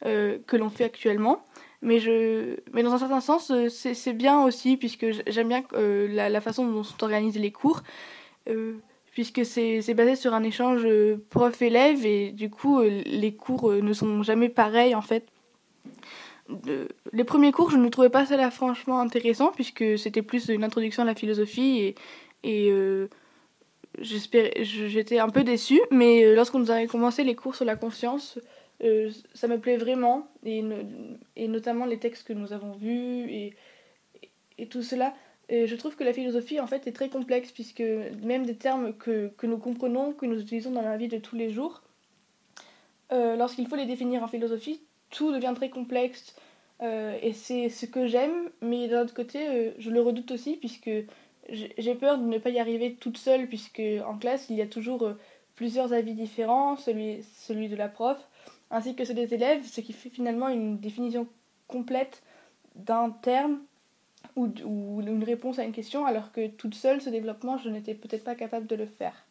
que 0.04 0.58
l'on 0.58 0.70
fait 0.70 0.86
actuellement. 0.86 1.44
Mais, 1.82 2.00
je, 2.00 2.58
mais 2.74 2.84
dans 2.84 2.94
un 2.94 2.98
certain 2.98 3.22
sens, 3.22 3.52
euh, 3.52 3.70
c'est 3.70 4.14
bien 4.14 4.44
aussi, 4.44 4.76
puisque 4.76 5.06
j'aime 5.28 5.48
bien 5.48 5.64
euh, 5.74 6.08
la, 6.10 6.28
la, 6.28 6.42
façon 6.42 6.68
dont 6.68 6.84
sont 6.84 7.04
organisés 7.04 7.40
les 7.40 7.52
cours, 7.52 7.84
puisque 9.14 9.46
c'est 9.46 9.94
basé 9.94 10.16
sur 10.16 10.34
un 10.34 10.44
échange 10.44 10.86
prof-élève, 11.30 12.06
et 12.06 12.32
du 12.32 12.50
coup, 12.50 12.82
les 12.82 13.34
cours 13.34 13.72
ne 13.72 13.94
sont 13.94 14.24
jamais 14.24 14.50
pareils, 14.50 14.96
en 14.96 15.02
fait. 15.02 15.28
les 17.14 17.24
premiers 17.24 17.52
cours, 17.52 17.70
je 17.70 17.78
ne 17.78 17.90
trouvais 17.90 18.10
pas 18.10 18.26
cela 18.26 18.50
franchement 18.50 19.00
intéressant, 19.00 19.52
puisque 19.54 20.00
c'était 20.00 20.24
plus 20.24 20.50
une 20.50 20.64
introduction 20.64 21.04
à 21.04 21.06
la 21.06 21.16
philosophie, 21.16 21.94
et, 22.44 22.70
et 22.70 23.08
j'étais 24.00 25.20
un 25.20 25.30
peu 25.30 25.44
déçue, 25.44 25.82
mais 25.92 26.34
lorsqu'on 26.34 26.68
avait 26.68 26.88
commencé 26.88 27.24
les 27.24 27.36
cours 27.36 27.56
sur 27.56 27.66
la 27.66 27.76
conscience, 27.76 28.40
euh, 28.84 29.12
ça 29.34 29.48
me 29.48 29.60
plaît 29.60 29.78
vraiment, 29.78 30.28
et, 30.46 30.62
notamment 31.48 31.86
les 31.86 32.00
textes 32.00 32.28
que 32.28 32.34
nous 32.34 32.54
avons 32.54 32.72
vus 32.72 33.30
et, 33.30 33.56
tout 34.70 34.84
cela. 34.84 35.14
Je 35.50 35.74
trouve 35.76 35.96
que 35.96 36.04
la 36.04 36.14
philosophie, 36.14 36.60
en 36.60 36.68
fait, 36.68 36.86
est 36.86 36.92
très 36.92 37.10
complexe, 37.10 37.52
puisque 37.52 37.84
même 38.22 38.46
des 38.46 38.56
termes 38.56 38.94
que, 38.94 39.32
que 39.38 39.48
nous 39.48 39.58
comprenons, 39.58 40.14
que 40.14 40.26
nous 40.26 40.40
utilisons 40.40 40.72
dans 40.72 40.82
la 40.82 40.98
vie 40.98 41.08
de 41.08 41.18
tous 41.18 41.36
les 41.36 41.50
jours, 41.50 41.82
euh, 43.12 43.36
lorsqu'il 43.36 43.68
faut 43.68 43.76
les 43.76 43.86
définir 43.86 44.22
en 44.22 44.28
philosophie, 44.28 44.82
tout 45.10 45.32
devient 45.32 45.54
très 45.56 45.70
complexe. 45.70 46.36
Euh, 46.82 47.18
et 47.22 47.34
c'est 47.34 47.70
ce 47.70 47.86
que 47.86 48.06
j'aime, 48.06 48.50
mais 48.62 48.88
d'un 48.88 49.04
autre 49.04 49.14
côté, 49.14 49.74
je 49.80 49.90
le 49.90 50.02
redoute 50.02 50.32
aussi, 50.32 50.58
puisque 50.58 50.92
j'ai 51.50 51.96
peur 51.96 52.20
de 52.20 52.26
ne 52.26 52.38
pas 52.38 52.52
y 52.52 52.60
arriver 52.60 52.96
toute 52.96 53.18
seule, 53.18 53.48
puisque 53.48 53.82
en 54.06 54.18
classe, 54.18 54.50
il 54.50 54.58
y 54.58 54.62
a 54.62 54.68
toujours 54.68 55.10
plusieurs 55.56 55.94
avis 55.94 56.14
différents, 56.14 56.78
celui, 56.78 57.24
celui 57.24 57.70
de 57.70 57.76
la 57.76 57.90
prof, 57.90 58.29
ainsi 58.72 58.96
que 58.96 59.06
ceux 59.06 59.14
des 59.14 59.34
élèves, 59.34 59.66
ce 59.66 59.82
qui 59.82 59.94
fait 59.94 60.10
finalement 60.10 60.50
une 60.50 60.80
définition 60.80 61.28
complète 61.68 62.22
d'un 62.76 63.10
terme 63.10 63.60
ou, 64.36 64.48
une 65.02 65.24
réponse 65.24 65.60
à 65.60 65.64
une 65.64 65.72
question, 65.72 66.06
alors 66.06 66.32
que 66.32 66.48
toute 66.48 66.76
seule, 66.76 67.02
ce 67.02 67.10
développement, 67.10 67.58
je 67.58 67.70
n'étais 67.70 67.94
peut-être 67.94 68.24
pas 68.24 68.36
capable 68.36 68.68
de 68.68 68.76
le 68.76 68.86
faire. 68.86 69.26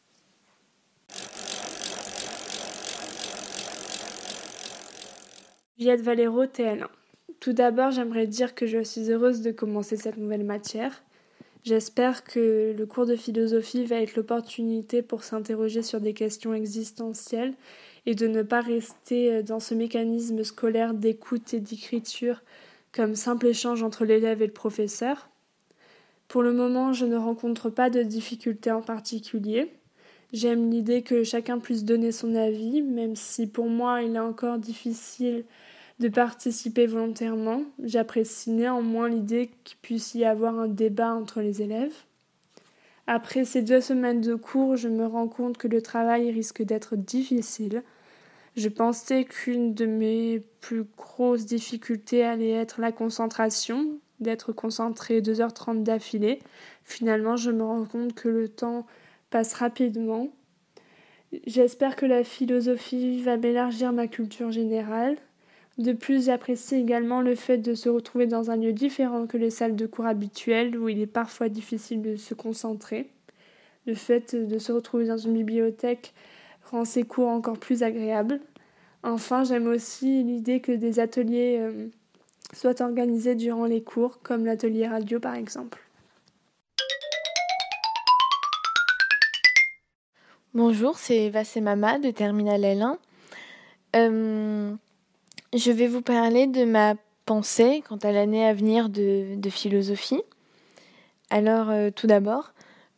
Juliette 5.78 6.00
Valero, 6.00 6.44
TL1. 6.44 6.86
Tout 7.40 7.52
d'abord, 7.52 7.92
j'aimerais 7.92 8.26
dire 8.26 8.54
que 8.54 8.66
je 8.66 8.82
suis 8.82 9.10
heureuse 9.12 9.42
de 9.42 9.52
commencer 9.52 9.96
cette 9.96 10.16
nouvelle 10.16 10.44
matière. 10.44 11.04
J'espère 11.64 12.24
que 12.24 12.74
le 12.76 12.86
cours 12.86 13.06
de 13.06 13.14
philosophie 13.14 13.84
va 13.84 13.96
être 13.96 14.16
l'opportunité 14.16 15.02
pour 15.02 15.22
s'interroger 15.22 15.82
sur 15.82 16.00
des 16.00 16.14
questions 16.14 16.54
existentielles 16.54 17.54
et 18.08 18.14
de 18.14 18.26
ne 18.26 18.40
pas 18.40 18.62
rester 18.62 19.30
euh, 19.30 19.42
dans 19.42 19.60
ce 19.60 19.74
mécanisme 19.74 20.42
scolaire 20.42 20.94
d'écoute 20.94 21.52
et 21.52 21.60
d'écriture 21.60 22.42
comme 22.90 23.14
simple 23.14 23.48
échange 23.48 23.82
entre 23.82 24.06
l'élève 24.06 24.40
et 24.40 24.46
le 24.46 24.52
professeur. 24.52 25.28
Pour 26.26 26.42
le 26.42 26.54
moment, 26.54 26.94
je 26.94 27.04
ne 27.04 27.16
rencontre 27.16 27.68
pas 27.68 27.90
de 27.90 28.02
difficultés 28.02 28.72
en 28.72 28.80
particulier. 28.80 29.70
J'aime 30.32 30.70
l'idée 30.70 31.02
que 31.02 31.22
chacun 31.22 31.58
puisse 31.58 31.84
donner 31.84 32.10
son 32.10 32.34
avis, 32.34 32.80
même 32.80 33.14
si 33.14 33.46
pour 33.46 33.66
moi 33.66 34.00
il 34.00 34.16
est 34.16 34.20
encore 34.20 34.56
difficile 34.56 35.44
de 36.00 36.08
participer 36.08 36.86
volontairement. 36.86 37.62
J'apprécie 37.84 38.52
néanmoins 38.52 39.10
l'idée 39.10 39.50
qu'il 39.64 39.76
puisse 39.82 40.14
y 40.14 40.24
avoir 40.24 40.58
un 40.58 40.68
débat 40.68 41.12
entre 41.12 41.42
les 41.42 41.60
élèves. 41.60 41.94
Après 43.06 43.44
ces 43.44 43.60
deux 43.60 43.82
semaines 43.82 44.22
de 44.22 44.34
cours, 44.34 44.76
je 44.76 44.88
me 44.88 45.06
rends 45.06 45.28
compte 45.28 45.58
que 45.58 45.68
le 45.68 45.82
travail 45.82 46.30
risque 46.30 46.62
d'être 46.62 46.96
difficile. 46.96 47.82
Je 48.58 48.68
pensais 48.68 49.24
qu'une 49.24 49.72
de 49.72 49.86
mes 49.86 50.42
plus 50.60 50.82
grosses 50.96 51.46
difficultés 51.46 52.24
allait 52.24 52.50
être 52.50 52.80
la 52.80 52.90
concentration, 52.90 54.00
d'être 54.18 54.50
concentré 54.50 55.20
2h30 55.20 55.84
d'affilée. 55.84 56.40
Finalement, 56.82 57.36
je 57.36 57.52
me 57.52 57.62
rends 57.62 57.84
compte 57.84 58.14
que 58.14 58.28
le 58.28 58.48
temps 58.48 58.84
passe 59.30 59.54
rapidement. 59.54 60.30
J'espère 61.46 61.94
que 61.94 62.04
la 62.04 62.24
philosophie 62.24 63.22
va 63.22 63.36
m'élargir 63.36 63.92
ma 63.92 64.08
culture 64.08 64.50
générale. 64.50 65.16
De 65.78 65.92
plus, 65.92 66.24
j'apprécie 66.24 66.74
également 66.74 67.20
le 67.20 67.36
fait 67.36 67.58
de 67.58 67.74
se 67.74 67.88
retrouver 67.88 68.26
dans 68.26 68.50
un 68.50 68.56
lieu 68.56 68.72
différent 68.72 69.28
que 69.28 69.36
les 69.36 69.50
salles 69.50 69.76
de 69.76 69.86
cours 69.86 70.06
habituelles 70.06 70.76
où 70.76 70.88
il 70.88 71.00
est 71.00 71.06
parfois 71.06 71.48
difficile 71.48 72.02
de 72.02 72.16
se 72.16 72.34
concentrer. 72.34 73.08
Le 73.86 73.94
fait 73.94 74.34
de 74.34 74.58
se 74.58 74.72
retrouver 74.72 75.06
dans 75.06 75.16
une 75.16 75.34
bibliothèque 75.34 76.12
rend 76.70 76.84
ces 76.84 77.04
cours 77.04 77.28
encore 77.28 77.58
plus 77.58 77.82
agréables. 77.82 78.40
Enfin, 79.02 79.44
j'aime 79.44 79.68
aussi 79.68 80.24
l'idée 80.24 80.60
que 80.60 80.72
des 80.72 80.98
ateliers 80.98 81.58
euh, 81.60 81.88
soient 82.52 82.82
organisés 82.82 83.34
durant 83.34 83.64
les 83.64 83.82
cours, 83.82 84.20
comme 84.22 84.44
l'atelier 84.44 84.88
radio 84.88 85.20
par 85.20 85.34
exemple. 85.34 85.78
Bonjour, 90.54 90.98
c'est 90.98 91.30
Mama 91.60 91.98
de 91.98 92.10
Terminal 92.10 92.62
L1. 92.62 92.96
Euh, 93.94 94.74
je 95.54 95.70
vais 95.70 95.86
vous 95.86 96.02
parler 96.02 96.46
de 96.46 96.64
ma 96.64 96.94
pensée 97.26 97.82
quant 97.88 97.98
à 97.98 98.10
l'année 98.10 98.44
à 98.44 98.54
venir 98.54 98.88
de, 98.88 99.38
philosophie. 99.50 100.22
Alors, 101.30 101.70
euh, 101.70 101.90
tout 101.94 102.06
d'abord, 102.06 102.52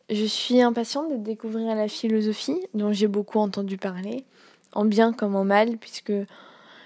je 0.09 0.25
suis 0.25 0.61
impatiente 0.61 1.11
de 1.11 1.17
découvrir 1.17 1.75
la 1.75 1.87
philosophie, 1.87 2.59
dont 2.73 2.91
j'ai 2.91 3.07
beaucoup 3.07 3.39
entendu 3.39 3.77
parler, 3.77 4.25
en 4.73 4.85
bien 4.85 5.13
comme 5.13 5.35
en 5.35 5.45
mal, 5.45 5.77
puisque 5.77 6.13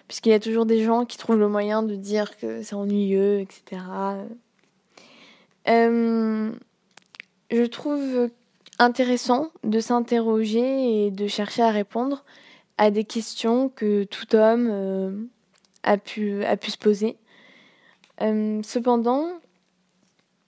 puisqu'il 0.08 0.30
y 0.30 0.34
a 0.34 0.39
toujours 0.39 0.65
des 0.65 0.84
gens 0.84 1.06
qui 1.06 1.18
trouvent 1.18 1.39
le 1.39 1.48
moyen 1.48 1.84
de 1.84 1.96
dire 1.96 2.38
que 2.38 2.62
c'est 2.62 2.75
ennuyeux, 2.75 3.39
etc. 3.39 3.82
Euh, 5.68 6.51
je 7.51 7.63
trouve 7.63 8.30
intéressant 8.77 9.50
de 9.63 9.80
s'interroger 9.80 11.06
et 11.06 11.12
de 11.12 11.27
chercher 11.27 11.63
à 11.63 11.72
répondre 11.72 12.24
à 12.77 12.92
des 12.92 13.04
questions 13.04 13.70
que 13.70 14.04
tout 14.04 14.36
homme 14.36 14.68
euh, 14.70 15.12
a, 15.84 15.98
pu, 15.98 16.44
a 16.44 16.58
pu 16.58 16.72
se 16.72 16.77
poser. 16.77 17.18
Euh, 18.22 18.62
cependant, 18.63 19.27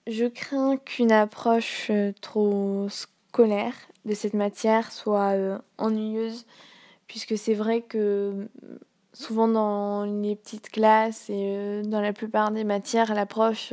je 0.06 0.26
crains 0.26 0.76
qu'une 0.76 1.12
approche 1.12 1.90
trop 2.20 2.86
scolaire 2.88 3.74
de 4.04 4.14
cette 4.14 4.34
matière 4.34 4.92
soit 4.92 5.34
ennuyeuse, 5.78 6.46
puisque 7.08 7.36
c'est 7.36 7.54
vrai 7.54 7.80
que 7.82 8.48
souvent 9.12 9.48
dans 9.48 10.04
les 10.04 10.36
petites 10.36 10.70
classes 10.70 11.28
et 11.28 11.82
dans 11.84 12.00
la 12.00 12.12
plupart 12.12 12.52
des 12.52 12.64
matières, 12.64 13.14
l'approche 13.14 13.72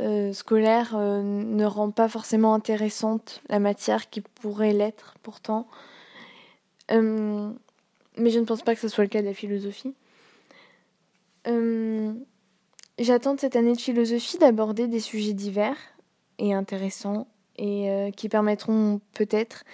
euh, 0.00 0.32
scolaire 0.32 0.96
euh, 0.96 1.20
ne 1.20 1.66
rend 1.66 1.90
pas 1.90 2.08
forcément 2.08 2.54
intéressante 2.54 3.42
la 3.50 3.58
matière 3.58 4.08
qui 4.08 4.22
pourrait 4.22 4.72
l'être 4.72 5.16
pourtant. 5.22 5.66
Euh, 6.90 7.50
mais 8.16 8.30
je 8.30 8.38
ne 8.38 8.46
pense 8.46 8.62
pas 8.62 8.74
que 8.74 8.80
ce 8.80 8.88
soit 8.88 9.04
le 9.04 9.10
cas 9.10 9.20
de 9.20 9.26
la 9.26 9.34
philosophie. 9.34 9.94
J'attends 12.98 13.34
de 13.34 13.40
cette 13.40 13.56
année 13.56 13.74
de 13.74 13.80
philosophie 13.80 14.38
d'aborder 14.38 14.86
des 14.86 15.00
sujets 15.00 15.32
divers 15.32 15.76
et 16.38 16.54
intéressants 16.54 17.26
et 17.56 18.12
qui 18.16 18.28
permettront 18.28 19.00
peut-être 19.14 19.64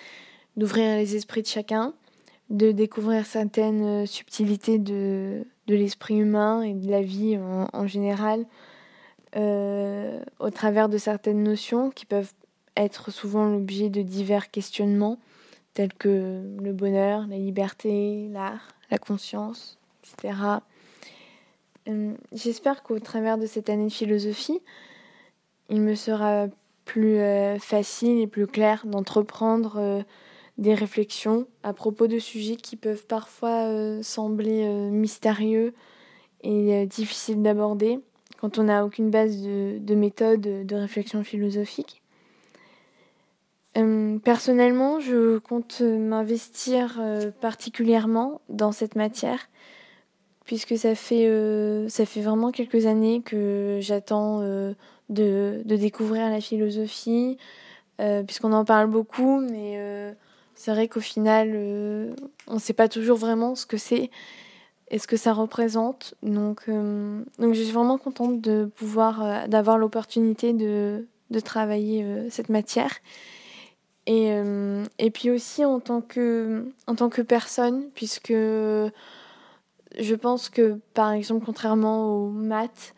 d'ouvrir 0.57 0.97
les 0.97 1.17
esprits 1.17 1.43
de 1.43 1.47
chacun, 1.49 1.93
de 2.51 2.73
découvrir 2.73 3.27
certaines 3.27 4.07
subtilités 4.07 4.79
de, 4.79 5.45
de 5.67 5.75
l'esprit 5.75 6.17
humain 6.17 6.63
et 6.63 6.75
de 6.75 6.91
la 6.91 7.03
vie 7.03 7.39
en 7.39 7.87
général, 7.87 8.47
euh, 9.37 10.19
au 10.39 10.49
travers 10.51 10.89
de 10.89 10.97
certaines 10.97 11.43
notions 11.43 11.91
qui 11.91 12.07
peuvent 12.07 12.33
être 12.75 13.11
souvent 13.11 13.49
l'objet 13.49 13.91
de 13.91 14.01
divers 14.01 14.51
questionnements, 14.51 15.19
tels 15.75 15.93
que 15.93 16.43
le 16.63 16.73
bonheur, 16.73 17.27
la 17.29 17.37
liberté, 17.37 18.29
l'art, 18.31 18.69
la 18.91 18.97
conscience, 18.97 19.79
etc. 20.03 20.39
Euh, 21.89 22.15
j'espère 22.33 22.83
qu'au 22.83 22.99
travers 22.99 23.37
de 23.37 23.47
cette 23.47 23.69
année 23.69 23.89
de 23.89 23.93
philosophie, 23.93 24.61
il 25.69 25.83
me 25.83 25.95
sera 25.95 26.47
plus 26.87 27.19
euh, 27.19 27.59
facile 27.59 28.21
et 28.21 28.27
plus 28.27 28.47
clair 28.47 28.87
d'entreprendre 28.87 30.05
des 30.59 30.75
réflexions 30.75 31.47
à 31.63 31.73
propos 31.73 32.07
de 32.07 32.19
sujets 32.19 32.57
qui 32.57 32.77
peuvent 32.77 33.07
parfois 33.07 34.03
sembler 34.03 34.67
mystérieux 34.91 35.75
et 36.43 36.87
difficiles 36.87 37.43
d'aborder 37.43 38.01
quand 38.41 38.59
on 38.59 38.65
n'a 38.65 38.85
aucune 38.85 39.11
base 39.11 39.43
de, 39.43 39.95
méthode 39.95 40.41
de 40.41 40.77
réflexion 40.77 41.23
philosophique. 41.23 42.03
Euh, 43.77 44.19
personnellement, 44.19 45.01
je 45.01 45.39
compte 45.39 45.81
m'investir 45.81 46.99
euh, 46.99 47.31
particulièrement 47.41 48.41
dans 48.49 48.73
cette 48.73 48.97
matière, 48.97 49.49
puisque 50.45 50.79
ça 50.79 50.95
fait, 50.95 51.27
euh, 51.27 51.89
ça 51.89 52.07
fait 52.07 52.23
vraiment 52.23 52.53
quelques 52.53 52.87
années 52.87 53.21
que 53.23 53.79
j'attends 53.81 54.41
de, 54.41 54.75
de, 55.65 55.77
découvrir 55.77 56.31
la 56.31 56.41
philosophie, 56.41 57.37
puisqu'on 58.27 58.53
en 58.53 58.65
parle 58.65 58.89
beaucoup, 58.89 59.41
mais 59.41 60.15
c'est 60.57 60.73
vrai 60.73 60.89
qu'au 60.89 61.01
final, 61.01 62.15
on 62.49 62.55
ne 62.55 62.59
sait 62.59 62.73
pas 62.73 62.89
toujours 62.89 63.19
vraiment 63.19 63.55
ce 63.55 63.67
que 63.67 63.77
c'est 63.77 64.11
et 64.91 64.99
ce 64.99 65.07
que 65.07 65.17
ça 65.17 65.33
représente. 65.33 66.15
Donc, 66.23 66.63
euh, 66.69 67.23
donc 67.39 67.55
je 67.55 67.63
suis 67.63 67.73
vraiment 67.73 67.99
contente 67.99 68.41
de 68.41 68.71
pouvoir, 68.77 69.23
euh, 69.23 69.47
d'avoir 69.47 69.79
l'opportunité 69.79 70.53
de, 70.53 71.07
de 71.31 71.41
travailler 71.41 72.05
euh, 72.05 72.29
cette 72.31 72.49
matière. 72.49 72.93
Et, 74.09 74.31
et 75.01 75.11
puis 75.11 75.33
aussi 75.33 75.65
en 75.65 75.81
tant, 75.81 76.01
que, 76.01 76.73
en 76.87 76.95
tant 76.95 77.09
que 77.09 77.23
personne, 77.23 77.91
puisque 77.93 78.31
je 78.31 80.15
pense 80.15 80.49
que, 80.49 80.79
par 80.95 81.11
exemple, 81.11 81.45
contrairement 81.45 82.15
aux 82.15 82.29
maths, 82.29 82.95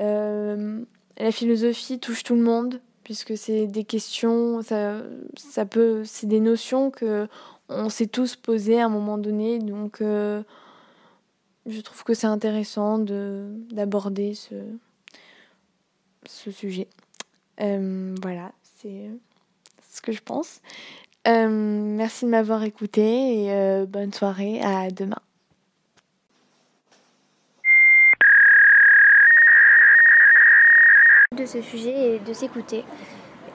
la 0.00 1.30
philosophie 1.30 2.00
touche 2.00 2.24
tout 2.24 2.34
le 2.34 2.42
monde, 2.42 2.80
puisque 3.04 3.36
c'est 3.36 3.66
des 3.66 3.84
questions, 3.84 4.62
ça, 4.62 5.02
ça 5.36 5.66
peut, 5.66 6.02
c'est 6.04 6.26
des 6.26 6.40
notions 6.40 6.90
que 6.90 7.28
on 7.68 7.88
s'est 7.88 8.06
tous 8.06 8.36
posées 8.36 8.80
à 8.80 8.86
un 8.86 8.88
moment 8.88 9.18
donné. 9.18 9.58
Donc, 9.58 9.98
je 10.00 10.42
trouve 11.80 12.04
que 12.04 12.14
c'est 12.14 12.26
intéressant 12.26 12.98
d'aborder 12.98 14.34
ce, 14.34 14.54
ce 16.26 16.50
sujet. 16.50 16.88
Euh, 17.60 18.14
voilà, 18.22 18.52
c'est 18.76 19.10
ce 19.90 20.00
que 20.02 20.12
je 20.12 20.20
pense. 20.22 20.60
Euh, 21.26 21.48
merci 21.48 22.26
de 22.26 22.30
m'avoir 22.30 22.64
écouté 22.64 23.44
et 23.44 23.52
euh, 23.52 23.86
bonne 23.86 24.12
soirée, 24.12 24.60
à 24.60 24.90
demain. 24.90 25.20
De 31.34 31.46
ce 31.46 31.60
sujet 31.62 32.14
et 32.14 32.18
de 32.18 32.32
s'écouter. 32.32 32.84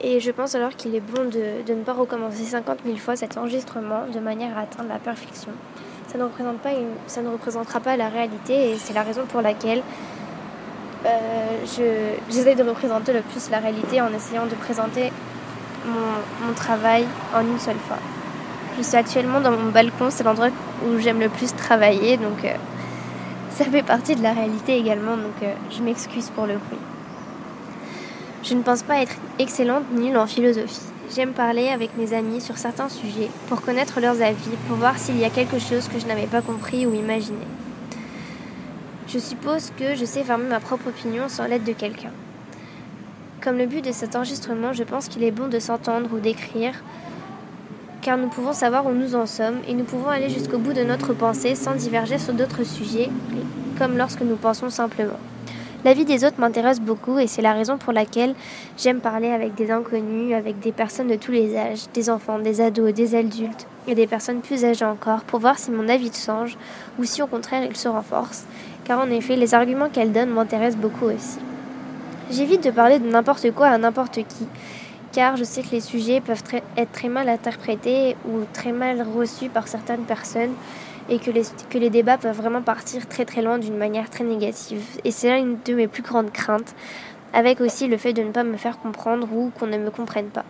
Et 0.01 0.19
je 0.19 0.31
pense 0.31 0.55
alors 0.55 0.75
qu'il 0.75 0.95
est 0.95 1.01
bon 1.01 1.25
de, 1.25 1.63
de, 1.65 1.73
ne 1.73 1.83
pas 1.83 1.93
recommencer 1.93 2.43
50 2.43 2.79
000 2.85 2.97
fois 2.97 3.15
cet 3.15 3.37
enregistrement 3.37 4.05
de 4.13 4.19
manière 4.19 4.57
à 4.57 4.61
atteindre 4.61 4.89
la 4.89 4.99
perfection 4.99 5.51
ça 6.11 6.17
ne, 6.17 6.23
représente 6.23 6.57
pas 6.57 6.71
ça 7.07 7.21
ne 7.21 7.29
représentera 7.29 7.79
pas 7.79 7.95
la 7.95 8.09
réalité 8.09 8.71
et 8.71 8.77
c'est 8.77 8.93
la 8.93 9.03
raison 9.03 9.25
pour 9.27 9.41
laquelle 9.41 9.83
euh, 11.05 11.09
j'essaie 12.29 12.55
de 12.55 12.63
représenter 12.63 13.13
le 13.13 13.21
plus 13.21 13.49
la 13.49 13.59
réalité 13.59 14.01
en 14.01 14.11
essayant 14.13 14.45
de 14.45 14.55
présenter 14.55 15.11
mon, 15.85 16.53
travail 16.55 17.05
en 17.33 17.41
une 17.41 17.59
seule 17.59 17.77
fois. 17.87 17.97
Je 18.77 18.83
suis 18.83 18.97
actuellement 18.97 19.39
dans 19.39 19.51
mon 19.51 19.71
balcon, 19.71 20.09
c'est 20.09 20.23
l'endroit 20.23 20.49
où 20.85 20.99
j'aime 20.99 21.19
le 21.19 21.29
plus 21.29 21.55
travailler, 21.55 22.17
donc 22.17 22.43
euh, 22.43 22.53
ça 23.51 23.65
fait 23.65 23.83
partie 23.83 24.15
de 24.15 24.23
la 24.23 24.33
réalité 24.33 24.77
également, 24.77 25.15
donc 25.15 25.41
euh, 25.43 25.53
je 25.71 25.81
m'excuse 25.81 26.29
pour 26.31 26.45
le 26.45 26.55
bruit. 26.55 26.79
Je 28.41 28.53
ne 28.53 28.61
pense 28.61 28.83
pas 28.83 29.01
être 29.01 29.15
excellente 29.37 29.91
nulle 29.91 30.17
en 30.17 30.25
philosophie. 30.25 30.79
J'aime 31.13 31.33
parler 31.33 31.67
avec 31.67 31.97
mes 31.97 32.13
amis 32.13 32.39
sur 32.39 32.57
certains 32.57 32.87
sujets 32.87 33.29
pour 33.47 33.61
connaître 33.61 33.99
leurs 33.99 34.21
avis, 34.21 34.55
pour 34.67 34.77
voir 34.77 34.97
s'il 34.97 35.17
y 35.17 35.25
a 35.25 35.29
quelque 35.29 35.59
chose 35.59 35.87
que 35.87 35.99
je 35.99 36.05
n'avais 36.05 36.27
pas 36.27 36.41
compris 36.41 36.85
ou 36.85 36.93
imaginé. 36.93 37.45
Je 39.07 39.19
suppose 39.19 39.71
que 39.77 39.95
je 39.95 40.05
sais 40.05 40.23
former 40.23 40.47
ma 40.47 40.59
propre 40.59 40.87
opinion 40.87 41.27
sans 41.27 41.47
l'aide 41.47 41.65
de 41.65 41.73
quelqu'un. 41.73 42.11
Comme 43.41 43.57
le 43.57 43.65
but 43.65 43.83
de 43.83 43.91
cet 43.91 44.15
enregistrement, 44.15 44.71
je 44.71 44.83
pense 44.83 45.09
qu'il 45.09 45.23
est 45.23 45.31
bon 45.31 45.47
de 45.47 45.59
s'entendre 45.59 46.09
ou 46.13 46.19
d'écrire, 46.19 46.75
car 48.01 48.17
nous 48.17 48.27
pouvons 48.29 48.53
savoir 48.53 48.85
où 48.85 48.91
nous 48.91 49.15
en 49.15 49.25
sommes 49.25 49.57
et 49.67 49.73
nous 49.73 49.83
pouvons 49.83 50.09
aller 50.09 50.29
jusqu'au 50.29 50.59
bout 50.59 50.73
de 50.73 50.83
notre 50.83 51.13
pensée 51.13 51.55
sans 51.55 51.75
diverger 51.75 52.19
sur 52.19 52.33
d'autres 52.33 52.63
sujets, 52.63 53.09
comme 53.77 53.97
lorsque 53.97 54.21
nous 54.21 54.37
pensons 54.37 54.69
simplement. 54.69 55.19
La 55.85 55.93
vie 55.93 56.03
des 56.03 56.25
autres 56.25 56.41
m'intéresse 56.41 56.81
beaucoup 56.81 57.19
et 57.19 57.27
c'est 57.27 57.41
la 57.41 57.53
raison 57.53 57.77
pour 57.77 57.93
laquelle 57.93 58.35
j'aime 58.77 58.99
parler 58.99 59.29
avec 59.29 59.55
des 59.55 59.71
inconnus, 59.71 60.35
avec 60.35 60.59
des 60.59 60.73
personnes 60.73 61.07
de 61.07 61.15
tous 61.15 61.31
les 61.31 61.55
âges, 61.55 61.83
des 61.93 62.09
enfants, 62.09 62.37
des 62.37 62.59
ados, 62.59 62.93
des 62.93 63.15
adultes 63.15 63.65
et 63.87 63.95
des 63.95 64.05
personnes 64.05 64.41
plus 64.41 64.65
âgées 64.65 64.83
encore 64.83 65.21
pour 65.21 65.39
voir 65.39 65.57
si 65.57 65.71
mon 65.71 65.87
avis 65.87 66.11
change 66.11 66.57
ou 66.99 67.05
si 67.05 67.21
au 67.21 67.27
contraire 67.27 67.63
il 67.63 67.77
se 67.77 67.87
renforce, 67.87 68.43
car 68.83 68.99
en 68.99 69.09
effet 69.09 69.37
les 69.37 69.53
arguments 69.53 69.87
qu'elle 69.87 70.11
donne 70.11 70.31
m'intéressent 70.31 70.81
beaucoup 70.81 71.05
aussi. 71.05 71.39
J'évite 72.29 72.65
de 72.65 72.71
parler 72.71 72.99
de 72.99 73.09
n'importe 73.09 73.49
quoi 73.51 73.67
à 73.67 73.77
n'importe 73.77 74.15
qui, 74.15 74.47
car 75.13 75.37
je 75.37 75.45
sais 75.45 75.61
que 75.61 75.71
les 75.71 75.79
sujets 75.79 76.19
peuvent 76.19 76.43
être 76.75 76.91
très 76.91 77.07
mal 77.07 77.29
interprétés 77.29 78.17
ou 78.27 78.41
très 78.51 78.73
mal 78.73 79.01
reçus 79.15 79.47
par 79.47 79.69
certaines 79.69 80.03
personnes 80.03 80.53
et 81.09 81.19
que 81.19 81.31
les, 81.31 81.43
que 81.69 81.77
les 81.77 81.89
débats 81.89 82.17
peuvent 82.17 82.35
vraiment 82.35 82.61
partir 82.61 83.07
très 83.07 83.25
très 83.25 83.41
loin 83.41 83.57
d'une 83.57 83.77
manière 83.77 84.09
très 84.09 84.23
négative. 84.23 84.83
Et 85.03 85.11
c'est 85.11 85.29
là 85.29 85.37
une 85.37 85.57
de 85.65 85.73
mes 85.73 85.87
plus 85.87 86.03
grandes 86.03 86.31
craintes, 86.31 86.75
avec 87.33 87.61
aussi 87.61 87.87
le 87.87 87.97
fait 87.97 88.13
de 88.13 88.21
ne 88.21 88.31
pas 88.31 88.43
me 88.43 88.57
faire 88.57 88.79
comprendre 88.79 89.27
ou 89.33 89.51
qu'on 89.57 89.67
ne 89.67 89.77
me 89.77 89.89
comprenne 89.91 90.27
pas. 90.27 90.45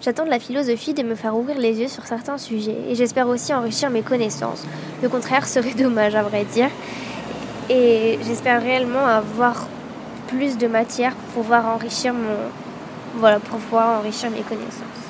J'attends 0.00 0.26
de 0.26 0.30
la 0.30 0.38
philosophie 0.38 0.92
de 0.92 1.02
me 1.02 1.14
faire 1.14 1.34
ouvrir 1.34 1.58
les 1.58 1.80
yeux 1.80 1.88
sur 1.88 2.04
certains 2.04 2.36
sujets 2.36 2.76
et 2.90 2.94
j'espère 2.94 3.26
aussi 3.26 3.54
enrichir 3.54 3.88
mes 3.88 4.02
connaissances. 4.02 4.66
Le 5.02 5.08
contraire 5.08 5.48
serait 5.48 5.74
dommage 5.78 6.14
à 6.14 6.22
vrai 6.22 6.44
dire. 6.44 6.68
Et 7.70 8.18
j'espère 8.22 8.62
réellement 8.62 9.06
avoir 9.06 9.66
plus 10.28 10.58
de 10.58 10.66
matière 10.66 11.14
pour 11.14 11.42
pouvoir 11.42 11.66
enrichir 11.66 12.12
mon 12.12 12.36
voilà 13.16 13.38
pour 13.38 13.58
pouvoir 13.58 14.00
enrichir 14.00 14.30
mes 14.30 14.42
connaissances. 14.42 15.03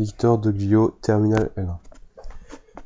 Victor 0.00 0.38
de 0.38 0.50
Glio, 0.50 0.96
Terminal 1.02 1.50
L1. 1.58 1.76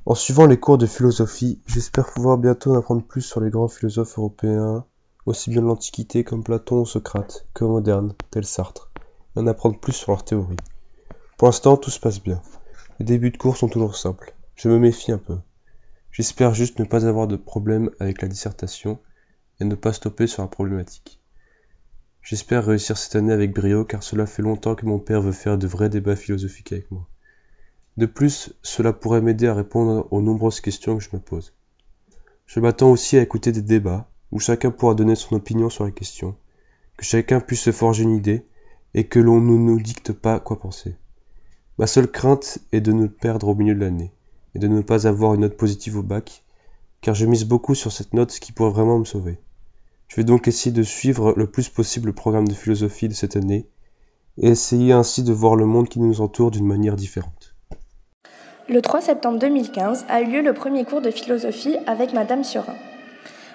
En 0.04 0.16
suivant 0.16 0.46
les 0.46 0.58
cours 0.58 0.78
de 0.78 0.86
philosophie, 0.86 1.60
j'espère 1.64 2.12
pouvoir 2.12 2.38
bientôt 2.38 2.72
en 2.72 2.78
apprendre 2.78 3.04
plus 3.04 3.22
sur 3.22 3.40
les 3.40 3.50
grands 3.50 3.68
philosophes 3.68 4.18
européens, 4.18 4.84
aussi 5.24 5.50
bien 5.50 5.62
de 5.62 5.66
l'Antiquité 5.68 6.24
comme 6.24 6.42
Platon 6.42 6.80
ou 6.80 6.86
Socrate, 6.86 7.46
que 7.54 7.62
modernes, 7.62 8.14
tels 8.32 8.44
Sartre, 8.44 8.90
et 9.36 9.38
en 9.38 9.46
apprendre 9.46 9.78
plus 9.78 9.92
sur 9.92 10.10
leurs 10.10 10.24
théories. 10.24 10.56
Pour 11.38 11.46
l'instant, 11.46 11.76
tout 11.76 11.90
se 11.90 12.00
passe 12.00 12.20
bien. 12.20 12.42
Les 12.98 13.06
débuts 13.06 13.30
de 13.30 13.36
cours 13.36 13.56
sont 13.56 13.68
toujours 13.68 13.94
simples. 13.94 14.34
Je 14.56 14.68
me 14.68 14.80
méfie 14.80 15.12
un 15.12 15.18
peu. 15.18 15.38
J'espère 16.10 16.52
juste 16.52 16.80
ne 16.80 16.84
pas 16.84 17.06
avoir 17.06 17.28
de 17.28 17.36
problème 17.36 17.90
avec 18.00 18.22
la 18.22 18.28
dissertation 18.28 18.98
et 19.60 19.64
ne 19.64 19.76
pas 19.76 19.92
stopper 19.92 20.26
sur 20.26 20.42
la 20.42 20.48
problématique. 20.48 21.20
J'espère 22.24 22.64
réussir 22.64 22.96
cette 22.96 23.16
année 23.16 23.34
avec 23.34 23.52
brio 23.52 23.84
car 23.84 24.02
cela 24.02 24.24
fait 24.24 24.40
longtemps 24.40 24.74
que 24.74 24.86
mon 24.86 24.98
père 24.98 25.20
veut 25.20 25.30
faire 25.30 25.58
de 25.58 25.66
vrais 25.66 25.90
débats 25.90 26.16
philosophiques 26.16 26.72
avec 26.72 26.90
moi. 26.90 27.06
De 27.98 28.06
plus, 28.06 28.54
cela 28.62 28.94
pourrait 28.94 29.20
m'aider 29.20 29.46
à 29.46 29.52
répondre 29.52 30.08
aux 30.10 30.22
nombreuses 30.22 30.62
questions 30.62 30.96
que 30.96 31.04
je 31.04 31.10
me 31.12 31.20
pose. 31.20 31.52
Je 32.46 32.60
m'attends 32.60 32.90
aussi 32.90 33.18
à 33.18 33.20
écouter 33.20 33.52
des 33.52 33.60
débats 33.60 34.08
où 34.32 34.38
chacun 34.38 34.70
pourra 34.70 34.94
donner 34.94 35.16
son 35.16 35.36
opinion 35.36 35.68
sur 35.68 35.84
la 35.84 35.90
question, 35.90 36.34
que 36.96 37.04
chacun 37.04 37.40
puisse 37.40 37.60
se 37.60 37.72
forger 37.72 38.04
une 38.04 38.16
idée 38.16 38.46
et 38.94 39.04
que 39.04 39.18
l'on 39.18 39.42
ne 39.42 39.58
nous 39.58 39.78
dicte 39.78 40.12
pas 40.12 40.40
quoi 40.40 40.58
penser. 40.58 40.96
Ma 41.76 41.86
seule 41.86 42.10
crainte 42.10 42.56
est 42.72 42.80
de 42.80 42.92
ne 42.92 43.06
perdre 43.06 43.48
au 43.48 43.54
milieu 43.54 43.74
de 43.74 43.80
l'année 43.80 44.14
et 44.54 44.58
de 44.58 44.66
ne 44.66 44.80
pas 44.80 45.06
avoir 45.06 45.34
une 45.34 45.42
note 45.42 45.58
positive 45.58 45.98
au 45.98 46.02
bac, 46.02 46.42
car 47.02 47.14
je 47.14 47.26
mise 47.26 47.44
beaucoup 47.44 47.74
sur 47.74 47.92
cette 47.92 48.14
note 48.14 48.32
qui 48.38 48.52
pourrait 48.52 48.70
vraiment 48.70 48.98
me 48.98 49.04
sauver. 49.04 49.38
Je 50.14 50.20
vais 50.20 50.24
donc 50.24 50.46
essayer 50.46 50.70
de 50.70 50.84
suivre 50.84 51.34
le 51.36 51.48
plus 51.48 51.68
possible 51.68 52.06
le 52.06 52.12
programme 52.12 52.46
de 52.46 52.54
philosophie 52.54 53.08
de 53.08 53.14
cette 53.14 53.34
année 53.34 53.66
et 54.38 54.46
essayer 54.46 54.92
ainsi 54.92 55.24
de 55.24 55.32
voir 55.32 55.56
le 55.56 55.66
monde 55.66 55.88
qui 55.88 55.98
nous 55.98 56.20
entoure 56.20 56.52
d'une 56.52 56.68
manière 56.68 56.94
différente. 56.94 57.56
Le 58.68 58.80
3 58.80 59.00
septembre 59.00 59.40
2015 59.40 60.06
a 60.08 60.20
eu 60.20 60.26
lieu 60.26 60.40
le 60.40 60.54
premier 60.54 60.84
cours 60.84 61.00
de 61.00 61.10
philosophie 61.10 61.74
avec 61.88 62.12
Madame 62.12 62.44
Surin. 62.44 62.76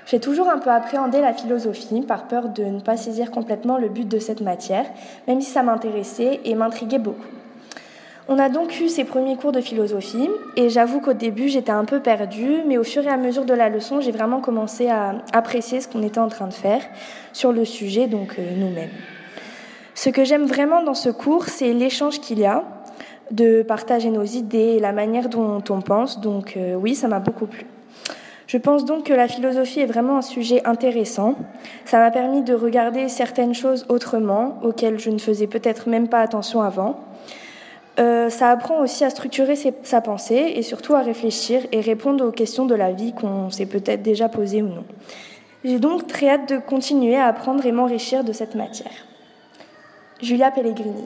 J'ai 0.06 0.20
toujours 0.20 0.50
un 0.50 0.60
peu 0.60 0.70
appréhendé 0.70 1.22
la 1.22 1.34
philosophie 1.34 2.02
par 2.02 2.28
peur 2.28 2.50
de 2.50 2.66
ne 2.66 2.82
pas 2.82 2.98
saisir 2.98 3.32
complètement 3.32 3.78
le 3.78 3.88
but 3.88 4.10
de 4.10 4.20
cette 4.20 4.42
matière, 4.42 4.86
même 5.30 5.40
si 5.40 5.50
ça 5.50 5.64
m'intéressait 5.64 6.42
et 6.44 6.56
m'intriguait 6.56 7.00
beaucoup. 7.00 7.39
On 8.32 8.38
a 8.38 8.48
donc 8.48 8.80
eu 8.80 8.90
ces 8.90 9.06
premiers 9.06 9.36
cours 9.38 9.52
de 9.52 9.60
philosophie 9.60 10.30
et 10.56 10.70
j'avoue 10.70 11.02
qu'au 11.02 11.14
début 11.14 11.50
j'étais 11.50 11.72
un 11.72 11.84
peu 11.84 12.00
perdue, 12.00 12.58
mais 12.68 12.78
au 12.78 12.84
fur 12.84 13.04
et 13.04 13.10
à 13.10 13.18
mesure 13.18 13.44
de 13.44 13.56
la 13.56 13.70
leçon 13.70 14.02
j'ai 14.02 14.12
vraiment 14.12 14.40
commencé 14.40 14.88
à 14.88 15.16
apprécier 15.34 15.82
ce 15.82 15.88
qu'on 15.88 16.04
était 16.04 16.20
en 16.20 16.28
train 16.28 16.46
de 16.46 16.54
faire 16.54 16.84
sur 17.34 17.52
le 17.52 17.66
sujet, 17.66 18.06
donc 18.06 18.36
euh, 18.38 18.44
nous-mêmes. 18.56 18.92
Ce 19.96 20.12
que 20.12 20.26
j'aime 20.26 20.46
vraiment 20.46 20.84
dans 20.84 20.94
ce 20.94 21.10
cours, 21.10 21.46
c'est 21.46 21.74
l'échange 21.74 22.20
qu'il 22.20 22.38
y 22.38 22.46
a, 22.46 22.66
de 23.32 23.64
partager 23.64 24.12
nos 24.12 24.26
idées 24.26 24.76
et 24.76 24.80
la 24.80 24.92
manière 24.92 25.28
dont 25.28 25.64
on 25.68 25.82
pense, 25.82 26.22
donc 26.22 26.54
euh, 26.56 26.76
oui, 26.76 26.94
ça 26.94 27.08
m'a 27.08 27.20
beaucoup 27.20 27.48
plu. 27.48 27.66
Je 28.46 28.58
pense 28.58 28.86
donc 28.86 29.06
que 29.06 29.14
la 29.14 29.28
philosophie 29.28 29.80
est 29.80 29.88
vraiment 29.88 30.18
un 30.18 30.22
sujet 30.22 30.62
intéressant. 30.68 31.34
Ça 31.86 31.98
m'a 31.98 32.12
permis 32.12 32.44
de 32.44 32.54
regarder 32.54 33.10
certaines 33.10 33.56
choses 33.56 33.88
autrement, 33.90 34.60
auxquelles 34.62 35.00
je 35.00 35.10
ne 35.10 35.18
faisais 35.18 35.48
peut-être 35.48 35.90
même 35.90 36.08
pas 36.08 36.20
attention 36.20 36.62
avant. 36.62 37.09
Euh, 38.00 38.30
ça 38.30 38.50
apprend 38.50 38.82
aussi 38.82 39.04
à 39.04 39.10
structurer 39.10 39.56
sa 39.84 40.02
pensée 40.02 40.54
et 40.56 40.62
surtout 40.62 40.94
à 40.94 41.02
réfléchir 41.02 41.66
et 41.74 41.82
répondre 41.82 42.26
aux 42.26 42.32
questions 42.32 42.66
de 42.66 42.76
la 42.76 42.94
vie 42.94 43.14
qu'on 43.14 43.50
s'est 43.50 43.66
peut-être 43.66 44.02
déjà 44.02 44.30
posées 44.30 44.62
ou 44.62 44.70
non. 44.70 44.86
J'ai 45.66 45.80
donc 45.80 46.08
très 46.08 46.30
hâte 46.30 46.50
de 46.50 46.58
continuer 46.58 47.18
à 47.18 47.26
apprendre 47.26 47.66
et 47.66 47.74
m'enrichir 47.74 48.24
de 48.24 48.32
cette 48.32 48.56
matière. 48.56 49.06
Julia 50.22 50.50
Pellegrini. 50.52 51.04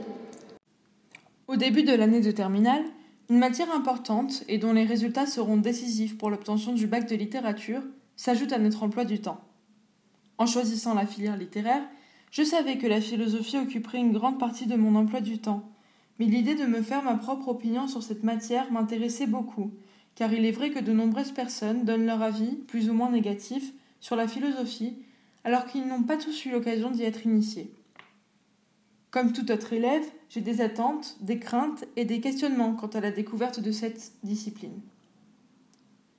Au 1.48 1.56
début 1.56 1.82
de 1.82 1.94
l'année 1.94 2.22
de 2.22 2.30
terminale, 2.30 2.84
une 3.30 3.40
matière 3.40 3.74
importante 3.74 4.44
et 4.48 4.60
dont 4.60 4.74
les 4.74 4.86
résultats 4.86 5.26
seront 5.26 5.58
décisifs 5.58 6.18
pour 6.18 6.30
l'obtention 6.30 6.74
du 6.74 6.86
bac 6.86 7.10
de 7.10 7.16
littérature 7.16 7.82
s'ajoute 8.16 8.54
à 8.54 8.60
notre 8.60 8.84
emploi 8.84 9.06
du 9.06 9.20
temps. 9.20 9.42
En 10.38 10.46
choisissant 10.46 10.94
la 10.94 11.08
filière 11.08 11.38
littéraire, 11.38 11.82
je 12.30 12.44
savais 12.44 12.78
que 12.78 12.86
la 12.86 13.02
philosophie 13.02 13.58
occuperait 13.58 14.00
une 14.00 14.14
grande 14.14 14.40
partie 14.40 14.68
de 14.68 14.76
mon 14.76 14.96
emploi 14.96 15.22
du 15.22 15.40
temps 15.40 15.73
mais 16.20 16.26
l'idée 16.26 16.56
de 16.56 16.66
me 16.66 16.82
faire 16.82 17.04
ma 17.04 17.16
propre 17.16 17.50
opinion 17.50 17.88
sur 17.88 18.04
cette 18.04 18.24
matière 18.24 18.72
m'intéressait 18.72 19.28
beaucoup, 19.28 19.72
car 20.16 20.32
il 20.32 20.46
est 20.46 20.52
vrai 20.52 20.70
que 20.70 20.80
de 20.80 20.94
nombreuses 20.94 21.32
personnes 21.32 21.86
donnent 21.86 22.06
leur 22.06 22.22
avis, 22.22 22.56
plus 22.68 22.90
ou 22.90 22.94
moins 22.94 23.10
négatif, 23.10 23.74
sur 24.00 24.16
la 24.16 24.28
philosophie, 24.28 24.96
alors 25.44 25.66
qu'ils 25.66 25.88
n'ont 25.88 26.04
pas 26.04 26.18
tous 26.18 26.46
eu 26.46 26.52
l'occasion 26.52 26.92
d'y 26.92 27.04
être 27.04 27.26
initiés. 27.26 27.74
Comme 29.12 29.32
tout 29.32 29.52
autre 29.52 29.74
élève, 29.74 30.04
j'ai 30.30 30.42
des 30.42 30.62
attentes, 30.62 31.18
des 31.22 31.40
craintes 31.40 31.86
et 31.96 32.06
des 32.06 32.20
questionnements 32.20 32.74
quant 32.74 32.88
à 32.88 33.00
la 33.00 33.12
découverte 33.12 33.60
de 33.60 33.72
cette 33.72 34.14
discipline. 34.24 34.82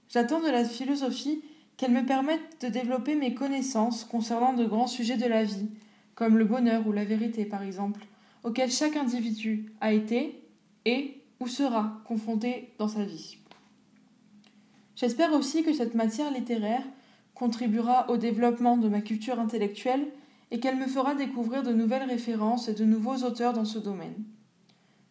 J'attends 0.08 0.40
de 0.40 0.48
la 0.48 0.64
philosophie 0.64 1.42
qu'elle 1.76 1.90
me 1.90 2.06
permette 2.06 2.62
de 2.62 2.68
développer 2.68 3.16
mes 3.16 3.34
connaissances 3.34 4.04
concernant 4.04 4.52
de 4.52 4.64
grands 4.64 4.86
sujets 4.86 5.16
de 5.16 5.26
la 5.26 5.42
vie, 5.42 5.68
comme 6.14 6.38
le 6.38 6.44
bonheur 6.44 6.86
ou 6.86 6.92
la 6.92 7.04
vérité 7.04 7.44
par 7.44 7.62
exemple, 7.62 8.06
auquel 8.44 8.70
chaque 8.70 8.96
individu 8.96 9.72
a 9.80 9.92
été, 9.92 10.42
est 10.84 11.22
ou 11.40 11.48
sera 11.48 12.00
confronté 12.06 12.74
dans 12.78 12.88
sa 12.88 13.04
vie. 13.04 13.38
J'espère 14.96 15.32
aussi 15.32 15.64
que 15.64 15.72
cette 15.72 15.94
matière 15.94 16.30
littéraire 16.30 16.84
contribuera 17.34 18.08
au 18.10 18.16
développement 18.16 18.76
de 18.76 18.88
ma 18.88 19.00
culture 19.00 19.40
intellectuelle 19.40 20.06
et 20.50 20.60
qu'elle 20.60 20.76
me 20.76 20.86
fera 20.86 21.14
découvrir 21.14 21.62
de 21.62 21.72
nouvelles 21.72 22.08
références 22.08 22.68
et 22.68 22.74
de 22.74 22.84
nouveaux 22.84 23.24
auteurs 23.24 23.54
dans 23.54 23.64
ce 23.64 23.78
domaine. 23.78 24.22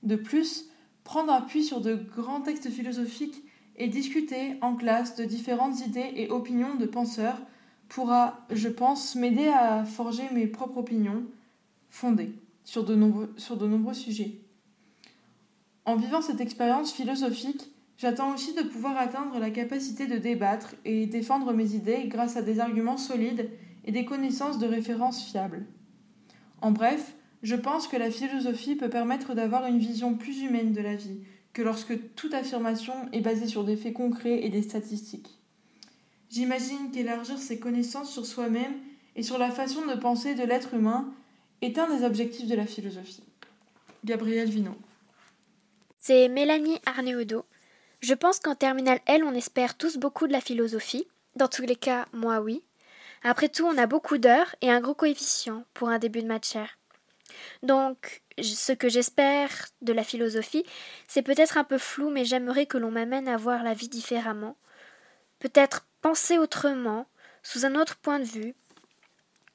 De 0.04 0.16
plus, 0.16 0.70
prendre 1.04 1.34
appui 1.34 1.64
sur 1.64 1.82
de 1.82 1.96
grands 1.96 2.42
textes 2.42 2.70
philosophiques 2.70 3.44
et 3.76 3.88
discuter 3.88 4.58
en 4.62 4.76
classe 4.76 5.16
de 5.16 5.26
différentes 5.26 5.86
idées 5.86 6.14
et 6.16 6.30
opinions 6.30 6.76
de 6.76 6.86
penseurs 6.86 7.42
pourra, 7.90 8.46
je 8.52 8.70
pense, 8.70 9.16
m'aider 9.16 9.48
à 9.48 9.84
forger 9.84 10.24
mes 10.32 10.48
propres 10.48 10.78
opinions 10.78 11.24
fondées 11.90 12.34
sur 12.64 12.84
de 12.84 12.96
nombreux, 12.96 13.94
sujets. 13.94 14.40
En 15.86 15.96
vivant 15.96 16.22
cette 16.22 16.42
expérience 16.42 16.94
philosophique, 16.94 17.70
j'attends 17.98 18.34
aussi 18.34 18.54
de 18.54 18.62
pouvoir 18.62 18.98
atteindre 18.98 19.40
la 19.40 19.50
capacité 19.50 20.08
de 20.08 20.18
débattre 20.18 20.76
et 20.86 21.06
défendre 21.06 21.54
mes 21.54 21.74
idées 21.74 22.08
grâce 22.08 22.38
à 22.38 22.42
des 22.42 22.60
arguments 22.60 22.98
solides 22.98 23.50
et 23.86 23.92
des 23.92 24.06
connaissances 24.06 24.60
de 24.60 24.68
référence 24.68 25.24
fiables. 25.24 25.66
En 26.62 26.72
bref, 26.72 27.16
je 27.42 27.56
pense 27.56 27.88
que 27.88 27.98
la 27.98 28.10
philosophie 28.10 28.76
peut 28.76 28.90
permettre 28.90 29.36
d'avoir 29.36 29.66
une 29.66 29.80
vision 29.80 30.16
plus 30.16 30.42
humaine 30.42 30.72
de 30.72 30.82
la 30.82 30.96
vie 30.96 31.20
que 31.52 31.62
lorsque 31.62 32.16
toute 32.16 32.34
affirmation 32.34 32.94
est 33.12 33.22
basée 33.22 33.48
sur 33.48 33.64
des 33.64 33.76
faits 33.76 33.94
concrets 33.94 34.44
et 34.44 34.50
des 34.50 34.64
statistiques. 34.64 35.30
J'imagine 36.30 36.90
qu'élargir 36.92 37.38
ses 37.38 37.60
connaissances 37.60 38.12
sur 38.12 38.26
soi-même 38.26 38.74
et 39.16 39.22
sur 39.22 39.38
la 39.38 39.52
façon 39.52 39.86
de 39.86 39.94
penser 39.94 40.34
de 40.34 40.44
l'être 40.44 40.74
humain 40.74 41.14
est 41.64 41.80
un 41.80 41.88
des 41.88 42.04
objectifs 42.04 42.48
de 42.48 42.56
la 42.56 42.66
philosophie. 42.66 43.24
Gabriel 44.04 44.50
Vino. 44.50 44.76
C'est 45.98 46.28
Mélanie 46.28 46.80
Arneaudo. 46.86 47.46
Je 48.02 48.14
pense 48.14 48.40
qu'en 48.40 48.56
terminale 48.56 49.00
L, 49.06 49.24
on 49.24 49.34
espère 49.34 49.78
tous 49.78 49.98
beaucoup 49.98 50.28
de 50.28 50.34
la 50.34 50.42
philosophie. 50.42 51.08
Dans 51.36 51.48
tous 51.48 51.62
les 51.62 51.78
cas, 51.78 52.06
moi 52.12 52.42
oui. 52.42 52.64
Après 53.24 53.48
tout, 53.48 53.66
on 53.66 53.78
a 53.78 53.88
beaucoup 53.88 54.18
d'heures 54.18 54.54
et 54.62 54.70
un 54.70 54.82
gros 54.82 54.94
coefficient 54.94 55.64
pour 55.74 55.88
un 55.88 56.00
début 56.00 56.22
de 56.22 56.28
matière. 56.28 56.78
Donc, 57.64 58.22
ce 58.42 58.74
que 58.74 58.90
j'espère 58.90 59.50
de 59.82 59.94
la 59.94 60.04
philosophie, 60.04 60.66
c'est 61.08 61.22
peut-être 61.22 61.58
un 61.58 61.64
peu 61.64 61.78
flou, 61.78 62.10
mais 62.10 62.26
j'aimerais 62.26 62.66
que 62.66 62.78
l'on 62.78 62.92
m'amène 62.92 63.30
à 63.30 63.38
voir 63.38 63.64
la 63.64 63.74
vie 63.74 63.88
différemment, 63.88 64.58
peut-être 65.40 65.88
penser 66.02 66.38
autrement, 66.38 67.08
sous 67.42 67.66
un 67.66 67.76
autre 67.76 67.96
point 67.96 68.20
de 68.20 68.26
vue. 68.26 68.54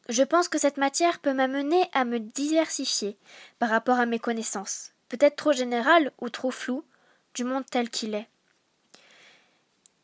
Je 0.08 0.22
pense 0.22 0.48
que 0.48 0.58
cette 0.58 0.78
matière 0.78 1.18
peut 1.18 1.34
m'amener 1.34 1.88
à 1.92 2.06
me 2.06 2.18
diversifier 2.18 3.18
par 3.58 3.68
rapport 3.68 4.00
à 4.00 4.06
mes 4.06 4.18
connaissances, 4.18 4.92
peut-être 5.10 5.36
trop 5.36 5.52
générales 5.52 6.12
ou 6.20 6.30
trop 6.30 6.50
floues, 6.50 6.84
du 7.34 7.44
monde 7.44 7.64
tel 7.70 7.90
qu'il 7.90 8.14
est. 8.14 8.28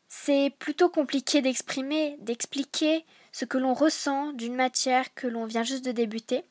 C'est 0.07 0.53
plutôt 0.59 0.89
compliqué 0.89 1.41
d'exprimer, 1.41 2.17
d'expliquer 2.19 3.03
ce 3.31 3.45
que 3.45 3.57
l'on 3.57 3.73
ressent 3.73 4.31
d'une 4.33 4.55
matière 4.55 5.13
que 5.15 5.27
l'on 5.27 5.45
vient 5.45 5.63
juste 5.63 5.83
de 5.83 5.91
débuter. 5.91 6.43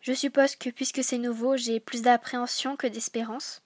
Je 0.00 0.14
suppose 0.14 0.56
que 0.56 0.70
puisque 0.70 1.04
c'est 1.04 1.18
nouveau, 1.18 1.58
j'ai 1.58 1.80
plus 1.80 2.02
d'appréhension 2.02 2.76
que 2.76 2.86
d'espérance. 2.86 3.60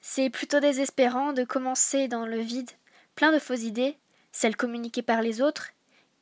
C'est 0.00 0.28
plutôt 0.28 0.58
désespérant 0.58 1.32
de 1.32 1.44
commencer 1.44 2.08
dans 2.08 2.26
le 2.26 2.40
vide, 2.40 2.70
plein 3.14 3.32
de 3.32 3.38
fausses 3.38 3.62
idées, 3.62 3.96
celles 4.32 4.56
communiquées 4.56 5.02
par 5.02 5.22
les 5.22 5.40
autres 5.40 5.70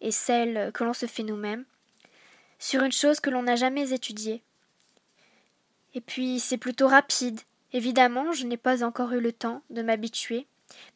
et 0.05 0.13
celles 0.13 0.71
que 0.73 0.85
l'on 0.85 0.93
se 0.93 1.07
fait 1.07 1.23
nous-mêmes, 1.23 1.65
sur 2.59 2.83
une 2.83 2.93
chose 2.93 3.21
que 3.21 3.31
l'on 3.31 3.43
n'a 3.43 3.57
jamais 3.57 3.93
étudiée. 3.93 4.43
Et 5.95 6.03
puis 6.03 6.39
c'est 6.39 6.59
plutôt 6.59 6.89
rapide. 6.89 7.41
Évidemment, 7.73 8.31
je 8.33 8.47
n'ai 8.47 8.59
pas 8.59 8.85
encore 8.85 9.13
eu 9.13 9.21
le 9.21 9.33
temps 9.33 9.63
de 9.71 9.81
m'habituer, 9.81 10.47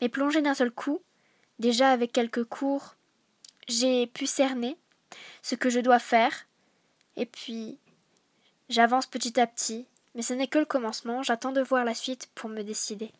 mais 0.01 0.11
plonger 0.11 0.43
d'un 0.43 0.55
seul 0.55 0.71
coup, 0.71 1.01
déjà 1.59 1.91
avec 1.91 2.13
quelques 2.13 2.45
cours, 2.45 2.97
j'ai 3.67 4.07
pu 4.07 4.27
cerner 4.27 4.77
ce 5.43 5.55
que 5.55 5.71
je 5.71 5.81
dois 5.81 5.99
faire, 5.99 6.47
et 7.17 7.25
puis 7.25 7.79
j'avance 8.69 9.07
petit 9.07 9.41
à 9.41 9.47
petit, 9.47 9.87
mais 10.15 10.23
ce 10.23 10.35
n'est 10.35 10.49
que 10.49 10.59
le 10.59 10.67
commencement, 10.67 11.23
j'attends 11.23 11.53
de 11.53 11.63
voir 11.63 11.85
la 11.85 11.95
suite 11.95 12.29
pour 12.35 12.51
me 12.51 12.63
décider. 12.63 13.11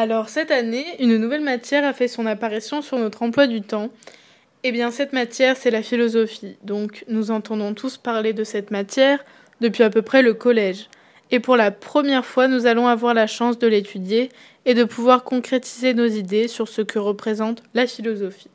Alors 0.00 0.28
cette 0.28 0.52
année, 0.52 0.86
une 1.00 1.16
nouvelle 1.16 1.40
matière 1.40 1.84
a 1.84 1.92
fait 1.92 2.06
son 2.06 2.24
apparition 2.24 2.82
sur 2.82 2.98
notre 2.98 3.24
emploi 3.24 3.48
du 3.48 3.62
temps. 3.62 3.90
Eh 4.62 4.70
bien 4.70 4.92
cette 4.92 5.12
matière, 5.12 5.56
c'est 5.56 5.72
la 5.72 5.82
philosophie. 5.82 6.56
Donc 6.62 7.04
nous 7.08 7.32
entendons 7.32 7.74
tous 7.74 7.96
parler 7.96 8.32
de 8.32 8.44
cette 8.44 8.70
matière 8.70 9.24
depuis 9.60 9.82
à 9.82 9.90
peu 9.90 10.02
près 10.02 10.22
le 10.22 10.34
collège. 10.34 10.88
Et 11.32 11.40
pour 11.40 11.56
la 11.56 11.72
première 11.72 12.24
fois, 12.24 12.46
nous 12.46 12.66
allons 12.66 12.86
avoir 12.86 13.12
la 13.12 13.26
chance 13.26 13.58
de 13.58 13.66
l'étudier 13.66 14.28
et 14.66 14.74
de 14.74 14.84
pouvoir 14.84 15.24
concrétiser 15.24 15.94
nos 15.94 16.06
idées 16.06 16.46
sur 16.46 16.68
ce 16.68 16.82
que 16.82 17.00
représente 17.00 17.64
la 17.74 17.88
philosophie. 17.88 18.50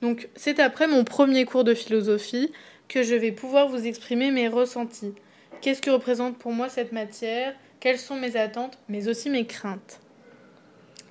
Donc 0.00 0.30
c'est 0.34 0.60
après 0.60 0.86
mon 0.86 1.04
premier 1.04 1.44
cours 1.44 1.64
de 1.64 1.74
philosophie 1.74 2.50
que 2.88 3.02
je 3.02 3.16
vais 3.16 3.32
pouvoir 3.32 3.68
vous 3.68 3.86
exprimer 3.86 4.30
mes 4.30 4.48
ressentis. 4.48 5.12
Qu'est-ce 5.60 5.82
que 5.82 5.90
représente 5.90 6.38
pour 6.38 6.52
moi 6.52 6.70
cette 6.70 6.92
matière? 6.92 7.52
Quelles 7.80 7.98
sont 7.98 8.16
mes 8.16 8.36
attentes, 8.36 8.78
mais 8.88 9.08
aussi 9.08 9.28
mes 9.28 9.44
craintes? 9.44 10.01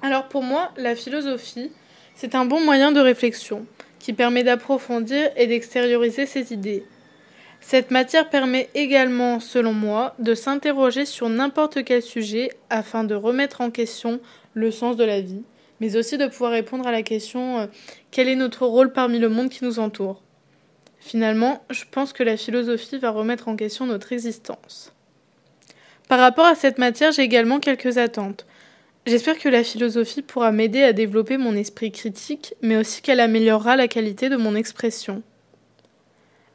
Alors 0.01 0.27
pour 0.27 0.43
moi, 0.43 0.71
la 0.77 0.95
philosophie, 0.95 1.71
c'est 2.15 2.35
un 2.35 2.45
bon 2.45 2.61
moyen 2.63 2.91
de 2.91 2.99
réflexion 2.99 3.65
qui 3.99 4.13
permet 4.13 4.43
d'approfondir 4.43 5.29
et 5.35 5.47
d'extérioriser 5.47 6.25
ses 6.25 6.53
idées. 6.53 6.83
Cette 7.59 7.91
matière 7.91 8.29
permet 8.29 8.69
également, 8.73 9.39
selon 9.39 9.73
moi, 9.73 10.15
de 10.17 10.33
s'interroger 10.33 11.05
sur 11.05 11.29
n'importe 11.29 11.83
quel 11.83 12.01
sujet 12.01 12.49
afin 12.71 13.03
de 13.03 13.13
remettre 13.13 13.61
en 13.61 13.69
question 13.69 14.19
le 14.55 14.71
sens 14.71 14.97
de 14.97 15.03
la 15.03 15.21
vie, 15.21 15.43
mais 15.79 15.95
aussi 15.95 16.17
de 16.17 16.27
pouvoir 16.27 16.51
répondre 16.51 16.87
à 16.87 16.91
la 16.91 17.03
question 17.03 17.59
euh, 17.59 17.67
quel 18.09 18.27
est 18.27 18.35
notre 18.35 18.65
rôle 18.65 18.91
parmi 18.91 19.19
le 19.19 19.29
monde 19.29 19.49
qui 19.49 19.63
nous 19.63 19.79
entoure. 19.79 20.23
Finalement, 20.99 21.63
je 21.69 21.83
pense 21.89 22.13
que 22.13 22.23
la 22.23 22.37
philosophie 22.37 22.97
va 22.97 23.11
remettre 23.11 23.47
en 23.47 23.55
question 23.55 23.85
notre 23.85 24.11
existence. 24.11 24.93
Par 26.07 26.19
rapport 26.19 26.45
à 26.45 26.55
cette 26.55 26.77
matière, 26.77 27.11
j'ai 27.11 27.23
également 27.23 27.59
quelques 27.59 27.97
attentes. 27.97 28.45
J'espère 29.07 29.39
que 29.39 29.49
la 29.49 29.63
philosophie 29.63 30.21
pourra 30.21 30.51
m'aider 30.51 30.83
à 30.83 30.93
développer 30.93 31.37
mon 31.37 31.55
esprit 31.55 31.91
critique, 31.91 32.53
mais 32.61 32.77
aussi 32.77 33.01
qu'elle 33.01 33.19
améliorera 33.19 33.75
la 33.75 33.87
qualité 33.87 34.29
de 34.29 34.35
mon 34.35 34.53
expression. 34.53 35.23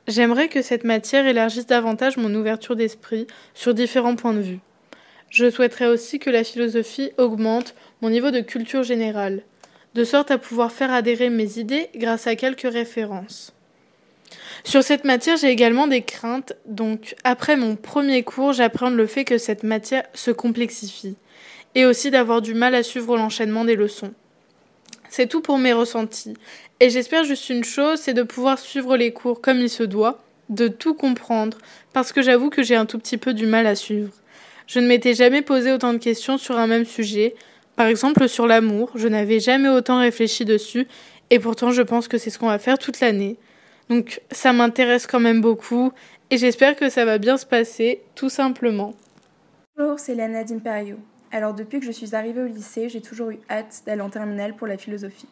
J'aimerais 0.07 0.49
que 0.49 0.63
cette 0.63 0.85
matière 0.85 1.27
élargisse 1.27 1.67
davantage 1.67 2.17
mon 2.17 2.33
ouverture 2.33 2.77
d'esprit 2.77 3.27
sur 3.53 3.75
différents 3.75 4.15
points 4.15 4.33
de 4.33 4.41
vue. 4.41 4.61
Je 5.29 5.51
souhaiterais 5.51 5.89
aussi 5.89 6.21
que 6.21 6.31
la 6.31 6.45
philosophie 6.45 7.11
augmente 7.19 7.75
mon 8.01 8.11
niveau 8.11 8.31
de 8.31 8.41
culture 8.41 8.85
générale, 8.85 9.43
de 9.95 10.05
sorte 10.05 10.31
à 10.31 10.39
pouvoir 10.39 10.71
faire 10.71 10.93
adhérer 10.93 11.31
mes 11.31 11.59
idées 11.59 11.91
grâce 11.97 12.29
à 12.29 12.37
quelques 12.37 12.73
références. 12.73 13.53
Sur 14.63 14.85
cette 14.85 15.03
matière, 15.03 15.37
j'ai 15.37 15.51
également 15.51 15.89
des 15.89 16.03
craintes, 16.03 16.53
donc 16.67 17.17
après 17.25 17.57
mon 17.57 17.75
premier 17.75 18.23
cours, 18.23 18.53
j'apprends 18.53 18.91
le 18.91 19.07
fait 19.09 19.25
que 19.25 19.39
cette 19.39 19.65
matière 19.65 20.05
se 20.15 20.31
complexifie 20.31 21.17
et 21.77 21.85
aussi 21.85 22.11
d'avoir 22.11 22.41
du 22.41 22.55
mal 22.55 22.75
à 22.75 22.83
suivre 22.83 23.19
l'enchaînement 23.19 23.65
des 23.67 23.77
leçons. 23.77 24.15
C'est 25.11 25.29
tout 25.29 25.43
pour 25.43 25.59
mes 25.59 25.75
ressentis. 25.75 26.35
Et 26.81 26.89
j'espère 26.89 27.23
juste 27.23 27.51
une 27.51 27.65
chose, 27.65 28.01
c'est 28.01 28.15
de 28.15 28.23
pouvoir 28.23 28.59
suivre 28.59 28.97
les 28.97 29.13
cours 29.13 29.43
comme 29.43 29.59
il 29.59 29.69
se 29.69 29.83
doit, 29.83 30.25
de 30.49 30.69
tout 30.69 30.95
comprendre, 30.95 31.59
parce 31.93 32.13
que 32.13 32.23
j'avoue 32.23 32.49
que 32.49 32.63
j'ai 32.63 32.77
un 32.77 32.87
tout 32.87 32.99
petit 32.99 33.19
peu 33.19 33.35
du 33.35 33.47
mal 33.47 33.67
à 33.67 33.75
suivre. 33.75 34.11
Je 34.67 34.81
ne 34.81 34.87
m'étais 34.87 35.13
jamais 35.13 35.43
posé 35.43 35.71
autant 35.71 35.93
de 35.93 35.99
questions 35.99 36.39
sur 36.39 36.57
un 36.57 36.67
même 36.67 36.87
sujet. 36.87 37.35
Par 37.77 37.87
exemple, 37.87 38.27
sur 38.27 38.47
l'amour, 38.47 38.91
je 38.95 39.07
n'avais 39.07 39.39
jamais 39.39 39.69
autant 39.69 40.01
réfléchi 40.01 40.47
dessus, 40.47 40.89
et 41.29 41.39
pourtant 41.39 41.73
je 41.73 41.83
pense 41.83 42.09
que 42.09 42.17
c'est 42.17 42.31
ce 42.31 42.39
qu'on 42.39 42.49
va 42.49 42.59
faire 42.59 42.79
toute 42.79 43.01
l'année. 43.01 43.37
Donc 43.91 44.23
ça 44.31 44.55
m'intéresse 44.55 45.07
quand 45.07 45.21
même 45.21 45.43
beaucoup, 45.43 45.93
et 46.31 46.39
j'espère 46.39 46.75
que 46.75 46.89
ça 46.89 47.05
va 47.05 47.19
bien 47.19 47.37
se 47.37 47.45
passer, 47.45 48.01
tout 48.15 48.31
simplement. 48.31 48.95
Bonjour, 49.77 49.99
c'est 49.99 50.15
Lana 50.15 50.43
d'Imperio. 50.43 50.97
Alors 51.33 51.55
depuis 51.55 51.81
que 51.81 51.87
je 51.87 51.93
suis 51.93 52.15
arrivée 52.15 52.43
au 52.43 52.47
lycée, 52.47 52.89
j'ai 52.89 53.01
toujours 53.01 53.31
eu 53.31 53.39
hâte 53.51 53.83
d'aller 53.87 54.01
en 54.01 54.11
terminale 54.11 54.55
pour 54.55 54.67
la 54.67 54.79
philosophie. 54.79 55.29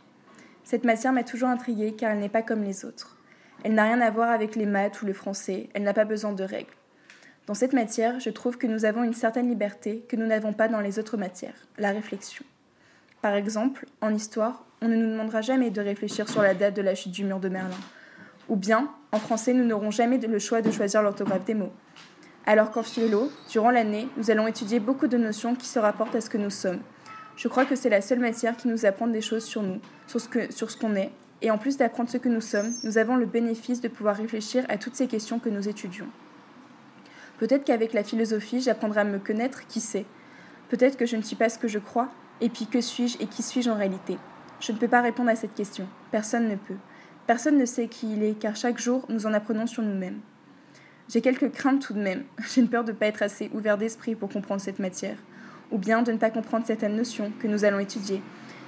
Cette 0.64 0.84
matière 0.84 1.12
m'a 1.12 1.24
toujours 1.24 1.48
intriguée 1.48 1.92
car 1.92 2.10
elle 2.10 2.18
n'est 2.18 2.28
pas 2.28 2.42
comme 2.42 2.62
les 2.62 2.84
autres. 2.84 3.16
Elle 3.62 3.74
n'a 3.74 3.84
rien 3.84 4.00
à 4.00 4.10
voir 4.10 4.30
avec 4.30 4.56
les 4.56 4.66
maths 4.66 5.00
ou 5.02 5.06
le 5.06 5.12
français, 5.12 5.68
elle 5.74 5.84
n'a 5.84 5.94
pas 5.94 6.04
besoin 6.04 6.32
de 6.32 6.44
règles. 6.44 6.74
Dans 7.46 7.54
cette 7.54 7.74
matière, 7.74 8.20
je 8.20 8.30
trouve 8.30 8.56
que 8.56 8.66
nous 8.66 8.84
avons 8.86 9.04
une 9.04 9.12
certaine 9.12 9.48
liberté 9.48 10.04
que 10.08 10.16
nous 10.16 10.26
n'avons 10.26 10.52
pas 10.52 10.68
dans 10.68 10.80
les 10.80 10.98
autres 10.98 11.16
matières, 11.16 11.66
la 11.78 11.90
réflexion. 11.90 12.44
Par 13.20 13.34
exemple, 13.34 13.86
en 14.00 14.14
histoire, 14.14 14.64
on 14.80 14.88
ne 14.88 14.96
nous 14.96 15.10
demandera 15.10 15.42
jamais 15.42 15.70
de 15.70 15.80
réfléchir 15.80 16.28
sur 16.28 16.42
la 16.42 16.54
date 16.54 16.74
de 16.74 16.82
la 16.82 16.94
chute 16.94 17.12
du 17.12 17.24
mur 17.24 17.40
de 17.40 17.48
Merlin. 17.48 17.76
Ou 18.48 18.56
bien, 18.56 18.90
en 19.12 19.18
français, 19.18 19.52
nous 19.52 19.64
n'aurons 19.64 19.90
jamais 19.90 20.18
le 20.18 20.38
choix 20.38 20.60
de 20.60 20.70
choisir 20.70 21.02
l'orthographe 21.02 21.44
des 21.44 21.54
mots. 21.54 21.72
Alors 22.46 22.70
qu'en 22.70 22.82
philo, 22.82 23.30
durant 23.50 23.70
l'année, 23.70 24.08
nous 24.18 24.30
allons 24.30 24.46
étudier 24.46 24.78
beaucoup 24.78 25.06
de 25.06 25.16
notions 25.16 25.54
qui 25.54 25.66
se 25.66 25.78
rapportent 25.78 26.14
à 26.14 26.20
ce 26.20 26.28
que 26.28 26.36
nous 26.36 26.50
sommes. 26.50 26.80
Je 27.36 27.48
crois 27.48 27.64
que 27.64 27.74
c'est 27.74 27.88
la 27.88 28.02
seule 28.02 28.20
matière 28.20 28.56
qui 28.56 28.68
nous 28.68 28.84
apprend 28.84 29.06
des 29.06 29.22
choses 29.22 29.44
sur 29.44 29.62
nous, 29.62 29.80
sur 30.06 30.20
ce, 30.20 30.28
que, 30.28 30.52
sur 30.52 30.70
ce 30.70 30.76
qu'on 30.76 30.94
est, 30.94 31.10
et 31.40 31.50
en 31.50 31.56
plus 31.56 31.78
d'apprendre 31.78 32.10
ce 32.10 32.18
que 32.18 32.28
nous 32.28 32.42
sommes, 32.42 32.72
nous 32.84 32.98
avons 32.98 33.16
le 33.16 33.26
bénéfice 33.26 33.80
de 33.80 33.88
pouvoir 33.88 34.16
réfléchir 34.16 34.64
à 34.68 34.76
toutes 34.76 34.94
ces 34.94 35.06
questions 35.06 35.38
que 35.38 35.48
nous 35.48 35.68
étudions. 35.68 36.06
Peut-être 37.38 37.64
qu'avec 37.64 37.94
la 37.94 38.04
philosophie, 38.04 38.60
j'apprendrai 38.60 39.00
à 39.00 39.04
me 39.04 39.18
connaître, 39.18 39.66
qui 39.66 39.80
sait? 39.80 40.04
Peut-être 40.68 40.96
que 40.96 41.06
je 41.06 41.16
ne 41.16 41.22
suis 41.22 41.36
pas 41.36 41.48
ce 41.48 41.58
que 41.58 41.66
je 41.66 41.78
crois, 41.78 42.10
et 42.40 42.50
puis 42.50 42.66
que 42.66 42.80
suis-je 42.80 43.16
et 43.20 43.26
qui 43.26 43.42
suis-je 43.42 43.70
en 43.70 43.76
réalité? 43.76 44.18
Je 44.60 44.72
ne 44.72 44.78
peux 44.78 44.88
pas 44.88 45.00
répondre 45.00 45.30
à 45.30 45.36
cette 45.36 45.54
question. 45.54 45.88
Personne 46.10 46.48
ne 46.48 46.56
peut. 46.56 46.76
Personne 47.26 47.58
ne 47.58 47.64
sait 47.64 47.88
qui 47.88 48.12
il 48.12 48.22
est, 48.22 48.38
car 48.38 48.54
chaque 48.54 48.78
jour, 48.78 49.06
nous 49.08 49.26
en 49.26 49.32
apprenons 49.32 49.66
sur 49.66 49.82
nous-mêmes. 49.82 50.20
J'ai 51.08 51.20
quelques 51.20 51.52
craintes 51.52 51.82
tout 51.82 51.92
de 51.92 52.00
même. 52.00 52.24
J'ai 52.48 52.60
une 52.60 52.68
peur 52.68 52.84
de 52.84 52.92
ne 52.92 52.96
pas 52.96 53.06
être 53.06 53.22
assez 53.22 53.50
ouvert 53.54 53.78
d'esprit 53.78 54.14
pour 54.14 54.28
comprendre 54.30 54.60
cette 54.60 54.78
matière, 54.78 55.16
ou 55.70 55.78
bien 55.78 56.02
de 56.02 56.12
ne 56.12 56.18
pas 56.18 56.30
comprendre 56.30 56.66
certaines 56.66 56.96
notions 56.96 57.32
que 57.40 57.46
nous 57.46 57.64
allons 57.64 57.78
étudier, 57.78 58.22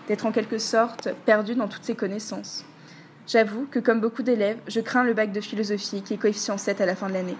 d'être 0.08 0.26
en 0.26 0.32
quelque 0.32 0.58
sorte 0.58 1.08
perdu 1.24 1.54
dans 1.54 1.68
toutes 1.68 1.84
ces 1.84 1.94
connaissances. 1.94 2.64
J'avoue 3.26 3.66
que 3.70 3.80
comme 3.80 4.00
beaucoup 4.00 4.22
d'élèves, 4.22 4.58
je 4.68 4.80
crains 4.80 5.02
le 5.02 5.14
bac 5.14 5.32
de 5.32 5.40
philosophie 5.40 6.02
qui 6.02 6.14
est 6.14 6.18
coefficient 6.18 6.58
7 6.58 6.80
à 6.80 6.86
la 6.86 6.94
fin 6.94 7.08
de 7.08 7.14
l'année. 7.14 7.36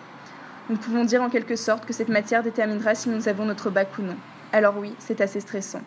Nous 0.69 0.77
pouvons 0.77 1.05
dire 1.05 1.23
en 1.23 1.31
quelque 1.31 1.55
sorte 1.55 1.87
que 1.87 1.93
cette 1.93 2.09
matière 2.09 2.43
déterminera 2.43 2.97
si 2.97 3.09
nous 3.09 3.29
avons 3.29 3.45
notre 3.45 3.71
bac 3.71 3.89
ou 3.99 4.03
non. 4.03 4.17
Alors 4.53 4.77
oui, 4.79 4.95
c'est 4.99 5.21
assez 5.21 5.39
stressant. 5.39 5.83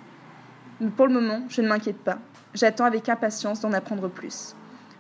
Mais 0.80 0.89
pour 0.89 1.08
le 1.08 1.13
moment, 1.13 1.43
je 1.50 1.62
ne 1.62 1.67
m'inquiète 1.67 1.98
pas. 1.98 2.19
J'attends 2.54 2.86
avec 2.86 3.10
impatience 3.10 3.60
d'en 3.60 3.74
apprendre 3.74 4.08
plus. 4.08 4.56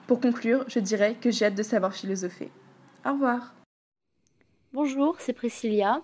Pour 0.05 0.19
conclure, 0.19 0.65
je 0.67 0.79
dirais 0.79 1.15
que 1.21 1.31
j'ai 1.31 1.45
hâte 1.45 1.55
de 1.55 1.63
savoir 1.63 1.93
philosopher. 1.93 2.51
Au 3.05 3.13
revoir. 3.13 3.53
Bonjour, 4.73 5.15
c'est 5.19 5.33
Priscilla. 5.33 6.03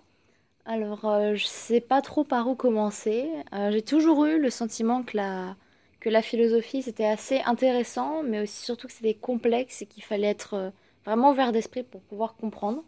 Alors, 0.66 1.06
euh, 1.06 1.36
je 1.36 1.46
sais 1.46 1.82
pas 1.82 2.02
trop 2.02 2.24
par 2.24 2.48
où 2.50 2.56
commencer. 2.56 3.30
Euh, 3.54 3.72
j'ai 3.72 3.82
toujours 3.84 4.26
eu 4.26 4.40
le 4.40 4.50
sentiment 4.52 5.04
que 5.04 5.18
la, 5.18 5.56
que 6.02 6.10
la 6.10 6.22
philosophie 6.24 6.84
c'était 6.84 7.06
assez 7.06 7.40
intéressant, 7.42 8.24
mais 8.24 8.42
aussi 8.42 8.64
surtout 8.66 8.88
que 8.88 8.94
c'était 8.94 9.14
complexe 9.16 9.82
et 9.84 9.86
qu'il 9.88 10.04
fallait 10.04 10.28
être 10.30 10.56
euh, 10.56 10.72
vraiment 11.06 11.32
ouvert 11.32 11.52
d'esprit 11.54 11.84
pour 11.84 12.02
pouvoir 12.02 12.36
comprendre. 12.38 12.84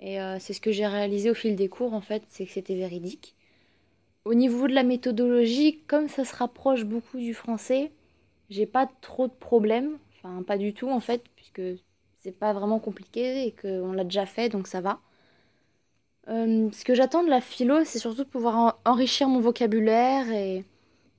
Et 0.00 0.20
euh, 0.20 0.38
c'est 0.40 0.54
ce 0.54 0.60
que 0.62 0.72
j'ai 0.72 0.86
réalisé 0.86 1.30
au 1.30 1.34
fil 1.34 1.56
des 1.56 1.68
cours, 1.68 1.94
en 1.94 2.00
fait, 2.02 2.24
c'est 2.28 2.46
que 2.46 2.52
c'était 2.52 2.76
véridique. 2.76 3.36
Au 4.24 4.34
niveau 4.34 4.68
de 4.68 4.74
la 4.74 4.82
méthodologie, 4.84 5.80
comme 5.88 6.08
ça 6.08 6.24
se 6.24 6.34
rapproche 6.36 6.84
beaucoup 6.84 7.18
du 7.18 7.34
français, 7.34 7.92
j'ai 8.50 8.66
pas 8.66 8.88
trop 9.02 9.28
de 9.28 9.32
problèmes. 9.32 9.98
Enfin, 10.18 10.42
pas 10.44 10.58
du 10.58 10.74
tout, 10.74 10.90
en 10.90 11.00
fait, 11.00 11.24
puisque 11.36 11.62
c'est 12.18 12.32
pas 12.38 12.52
vraiment 12.52 12.78
compliqué 12.80 13.46
et 13.46 13.52
qu'on 13.52 13.92
l'a 13.92 14.04
déjà 14.04 14.26
fait, 14.26 14.48
donc 14.48 14.68
ça 14.68 14.80
va. 14.80 15.00
Euh, 16.28 16.70
ce 16.72 16.84
que 16.84 16.94
j'attends 16.94 17.24
de 17.24 17.30
la 17.30 17.40
philo, 17.40 17.84
c'est 17.84 17.98
surtout 17.98 18.24
de 18.24 18.28
pouvoir 18.28 18.78
enrichir 18.84 19.28
mon 19.28 19.40
vocabulaire 19.40 20.30
et, 20.30 20.64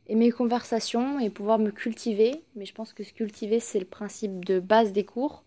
mes 0.10 0.32
conversations 0.32 1.20
et 1.20 1.30
pouvoir 1.30 1.60
me 1.60 1.72
cultiver. 1.72 2.44
Mais 2.56 2.66
je 2.66 2.74
pense 2.74 2.94
que 2.94 3.04
se 3.04 3.13
cultiver, 3.13 3.60
c'est 3.60 3.80
le 3.80 3.86
principe 3.86 4.46
de 4.46 4.60
base 4.60 4.94
des 4.94 5.06
cours. 5.06 5.44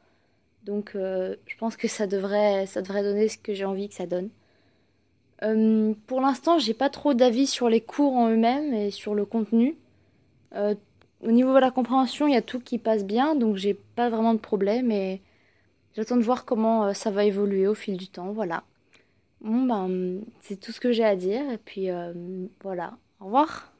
Donc 0.64 0.92
euh, 0.96 1.36
je 1.46 1.56
pense 1.56 1.76
que 1.76 1.88
ça 1.88 2.06
devrait, 2.06 2.66
ça 2.66 2.82
devrait 2.82 3.02
donner 3.02 3.28
ce 3.28 3.38
que 3.38 3.54
j'ai 3.54 3.64
envie 3.64 3.88
que 3.88 3.94
ça 3.94 4.06
donne. 4.06 4.30
Euh, 5.42 5.94
pour 6.06 6.20
l'instant, 6.20 6.58
j'ai 6.58 6.74
pas 6.74 6.90
trop 6.90 7.14
d'avis 7.14 7.46
sur 7.46 7.68
les 7.68 7.80
cours 7.80 8.14
en 8.14 8.28
eux-mêmes 8.30 8.74
et 8.74 8.90
sur 8.90 9.14
le 9.14 9.24
contenu. 9.26 9.76
au 11.22 11.30
niveau 11.32 11.54
de 11.54 11.60
la 11.60 11.70
compréhension, 11.70 12.26
il 12.26 12.34
y 12.34 12.36
a 12.36 12.42
tout 12.42 12.60
qui 12.60 12.78
passe 12.78 13.04
bien, 13.04 13.34
donc 13.36 13.56
j'ai 13.56 13.74
pas 13.74 14.08
vraiment 14.10 14.34
de 14.34 14.38
problème 14.38 14.90
et 14.92 15.20
j'attends 15.94 16.16
de 16.16 16.22
voir 16.22 16.44
comment 16.44 16.94
ça 16.94 17.10
va 17.10 17.24
évoluer 17.24 17.66
au 17.68 17.74
fil 17.74 17.96
du 17.96 18.08
temps. 18.08 18.32
Voilà. 18.32 18.64
Bon, 19.40 19.62
ben, 19.66 20.24
c'est 20.40 20.58
tout 20.58 20.72
ce 20.72 20.80
que 20.80 20.92
j'ai 20.92 21.04
à 21.04 21.16
dire. 21.16 21.50
Et 21.50 21.58
puis, 21.58 21.90
euh, 21.90 22.12
voilà. 22.62 22.98
Au 23.20 23.26
revoir. 23.26 23.75